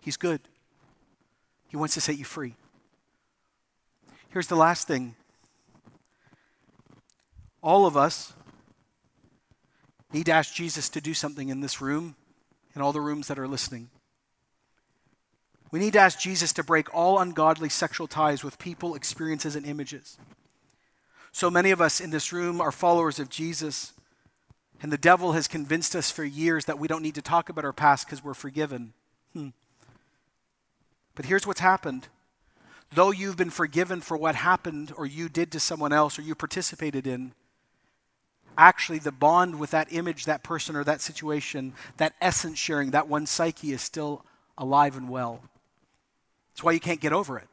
[0.00, 0.40] He's good.
[1.74, 2.54] He wants to set you free.
[4.28, 5.16] Here's the last thing
[7.64, 8.32] all of us
[10.12, 12.14] need to ask Jesus to do something in this room
[12.74, 13.90] and all the rooms that are listening.
[15.72, 19.66] We need to ask Jesus to break all ungodly sexual ties with people, experiences, and
[19.66, 20.16] images.
[21.32, 23.94] So many of us in this room are followers of Jesus,
[24.80, 27.64] and the devil has convinced us for years that we don't need to talk about
[27.64, 28.92] our past because we're forgiven.
[29.32, 29.48] Hmm.
[31.14, 32.08] But here's what's happened.
[32.92, 36.34] Though you've been forgiven for what happened or you did to someone else or you
[36.34, 37.32] participated in,
[38.56, 43.08] actually the bond with that image, that person, or that situation, that essence sharing, that
[43.08, 44.24] one psyche is still
[44.56, 45.40] alive and well.
[46.52, 47.48] It's why you can't get over it.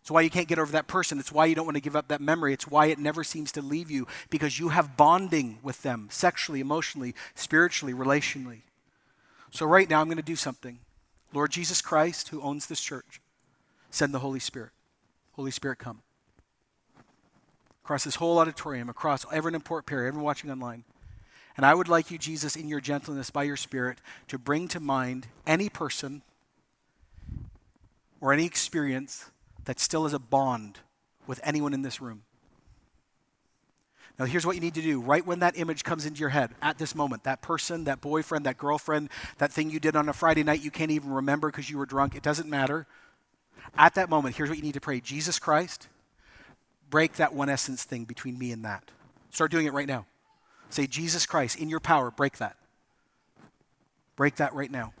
[0.00, 1.18] It's why you can't get over that person.
[1.18, 2.52] It's why you don't want to give up that memory.
[2.52, 6.60] It's why it never seems to leave you because you have bonding with them sexually,
[6.60, 8.60] emotionally, spiritually, relationally.
[9.50, 10.78] So, right now, I'm going to do something.
[11.32, 13.20] Lord Jesus Christ, who owns this church,
[13.90, 14.70] send the Holy Spirit.
[15.32, 16.02] Holy Spirit, come.
[17.84, 20.84] Across this whole auditorium, across everyone in Port Perry, everyone watching online.
[21.56, 23.98] And I would like you, Jesus, in your gentleness by your Spirit,
[24.28, 26.22] to bring to mind any person
[28.20, 29.30] or any experience
[29.64, 30.78] that still is a bond
[31.26, 32.22] with anyone in this room.
[34.18, 35.00] Now, here's what you need to do.
[35.00, 38.46] Right when that image comes into your head, at this moment, that person, that boyfriend,
[38.46, 41.68] that girlfriend, that thing you did on a Friday night you can't even remember because
[41.68, 42.86] you were drunk, it doesn't matter.
[43.76, 45.88] At that moment, here's what you need to pray Jesus Christ,
[46.88, 48.90] break that one essence thing between me and that.
[49.30, 50.06] Start doing it right now.
[50.70, 52.56] Say, Jesus Christ, in your power, break that.
[54.16, 54.94] Break that right now.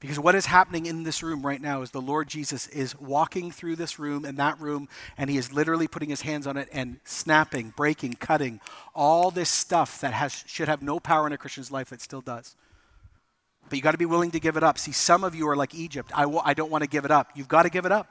[0.00, 3.50] Because what is happening in this room right now is the Lord Jesus is walking
[3.50, 4.88] through this room and that room,
[5.18, 8.60] and he is literally putting his hands on it and snapping, breaking, cutting
[8.94, 12.22] all this stuff that has, should have no power in a Christian's life that still
[12.22, 12.56] does.
[13.68, 14.78] But you got to be willing to give it up.
[14.78, 16.10] See, some of you are like Egypt.
[16.14, 17.30] I w- I don't want to give it up.
[17.34, 18.08] You've got to give it up.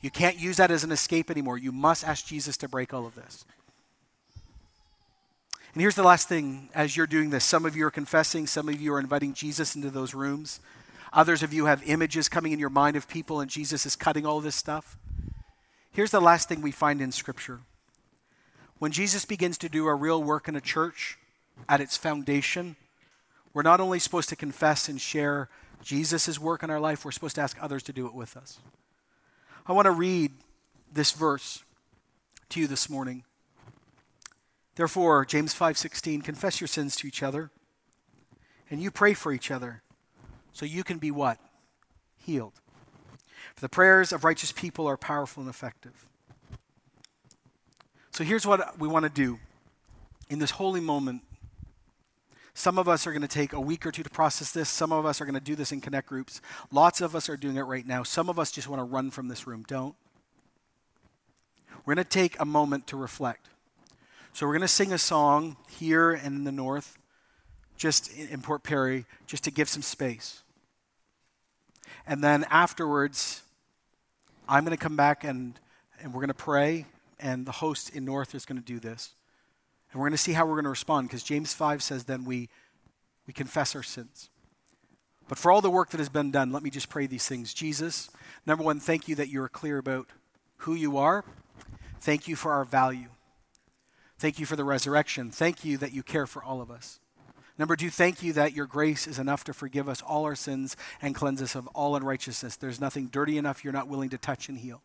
[0.00, 1.58] You can't use that as an escape anymore.
[1.58, 3.44] You must ask Jesus to break all of this.
[5.72, 8.68] And here's the last thing as you're doing this some of you are confessing, some
[8.68, 10.60] of you are inviting Jesus into those rooms.
[11.12, 14.24] Others of you have images coming in your mind of people, and Jesus is cutting
[14.24, 14.96] all this stuff.
[15.92, 17.60] Here's the last thing we find in Scripture.
[18.78, 21.18] When Jesus begins to do a real work in a church
[21.68, 22.76] at its foundation,
[23.52, 25.48] we're not only supposed to confess and share
[25.82, 28.60] Jesus' work in our life, we're supposed to ask others to do it with us.
[29.66, 30.32] I want to read
[30.92, 31.64] this verse
[32.50, 33.24] to you this morning.
[34.80, 37.50] Therefore, James 5:16, confess your sins to each other
[38.70, 39.82] And you pray for each other
[40.54, 41.38] so you can be what?
[42.16, 42.54] Healed.
[43.54, 46.08] For the prayers of righteous people are powerful and effective.
[48.10, 49.38] So here's what we want to do
[50.30, 51.24] in this holy moment.
[52.54, 54.70] Some of us are going to take a week or two to process this.
[54.70, 56.40] Some of us are going to do this in connect groups.
[56.72, 58.02] Lots of us are doing it right now.
[58.02, 59.62] Some of us just want to run from this room.
[59.68, 59.94] Don't.
[61.84, 63.50] We're going to take a moment to reflect.
[64.32, 66.96] So we're going to sing a song here and in the north,
[67.76, 70.42] just in Port Perry, just to give some space.
[72.06, 73.42] And then afterwards,
[74.48, 75.58] I'm going to come back and,
[76.00, 76.86] and we're going to pray,
[77.18, 79.14] and the host in north is going to do this.
[79.92, 82.24] And we're going to see how we're going to respond because James 5 says then
[82.24, 82.48] we,
[83.26, 84.30] we confess our sins.
[85.28, 87.52] But for all the work that has been done, let me just pray these things.
[87.52, 88.10] Jesus,
[88.46, 90.08] number one, thank you that you are clear about
[90.58, 91.24] who you are.
[92.00, 93.08] Thank you for our value.
[94.20, 95.30] Thank you for the resurrection.
[95.30, 97.00] Thank you that you care for all of us.
[97.56, 100.76] Number two, thank you that your grace is enough to forgive us all our sins
[101.00, 102.56] and cleanse us of all unrighteousness.
[102.56, 104.82] There's nothing dirty enough you're not willing to touch and heal.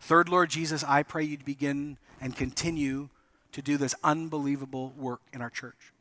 [0.00, 3.10] Third, Lord Jesus, I pray you'd begin and continue
[3.52, 5.92] to do this unbelievable work in our church.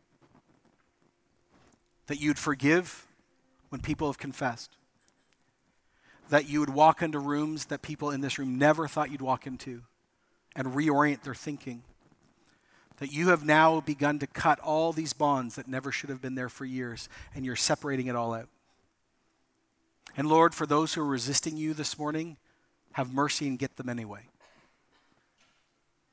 [2.07, 3.05] That you'd forgive
[3.69, 4.71] when people have confessed.
[6.29, 9.45] That you would walk into rooms that people in this room never thought you'd walk
[9.45, 9.83] into
[10.55, 11.83] and reorient their thinking.
[12.97, 16.35] That you have now begun to cut all these bonds that never should have been
[16.35, 18.47] there for years, and you're separating it all out.
[20.17, 22.37] And Lord, for those who are resisting you this morning,
[22.93, 24.21] have mercy and get them anyway.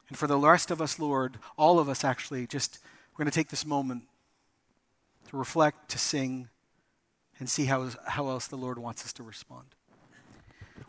[0.09, 2.80] And for the rest of us, Lord, all of us actually, just
[3.12, 4.03] we're going to take this moment
[5.30, 6.49] to reflect, to sing,
[7.39, 9.66] and see how, how else the Lord wants us to respond.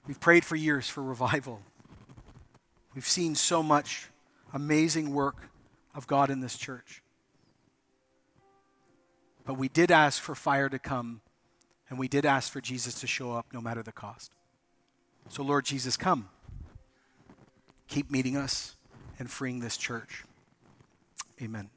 [0.08, 1.62] We've prayed for years for revival.
[2.96, 4.10] We've seen so much
[4.54, 5.50] amazing work
[5.94, 7.02] of God in this church.
[9.46, 11.22] But we did ask for fire to come,
[11.90, 14.32] and we did ask for Jesus to show up no matter the cost.
[15.30, 16.30] So, Lord Jesus, come.
[17.88, 18.76] Keep meeting us
[19.20, 20.24] and freeing this church.
[21.42, 21.70] Amen.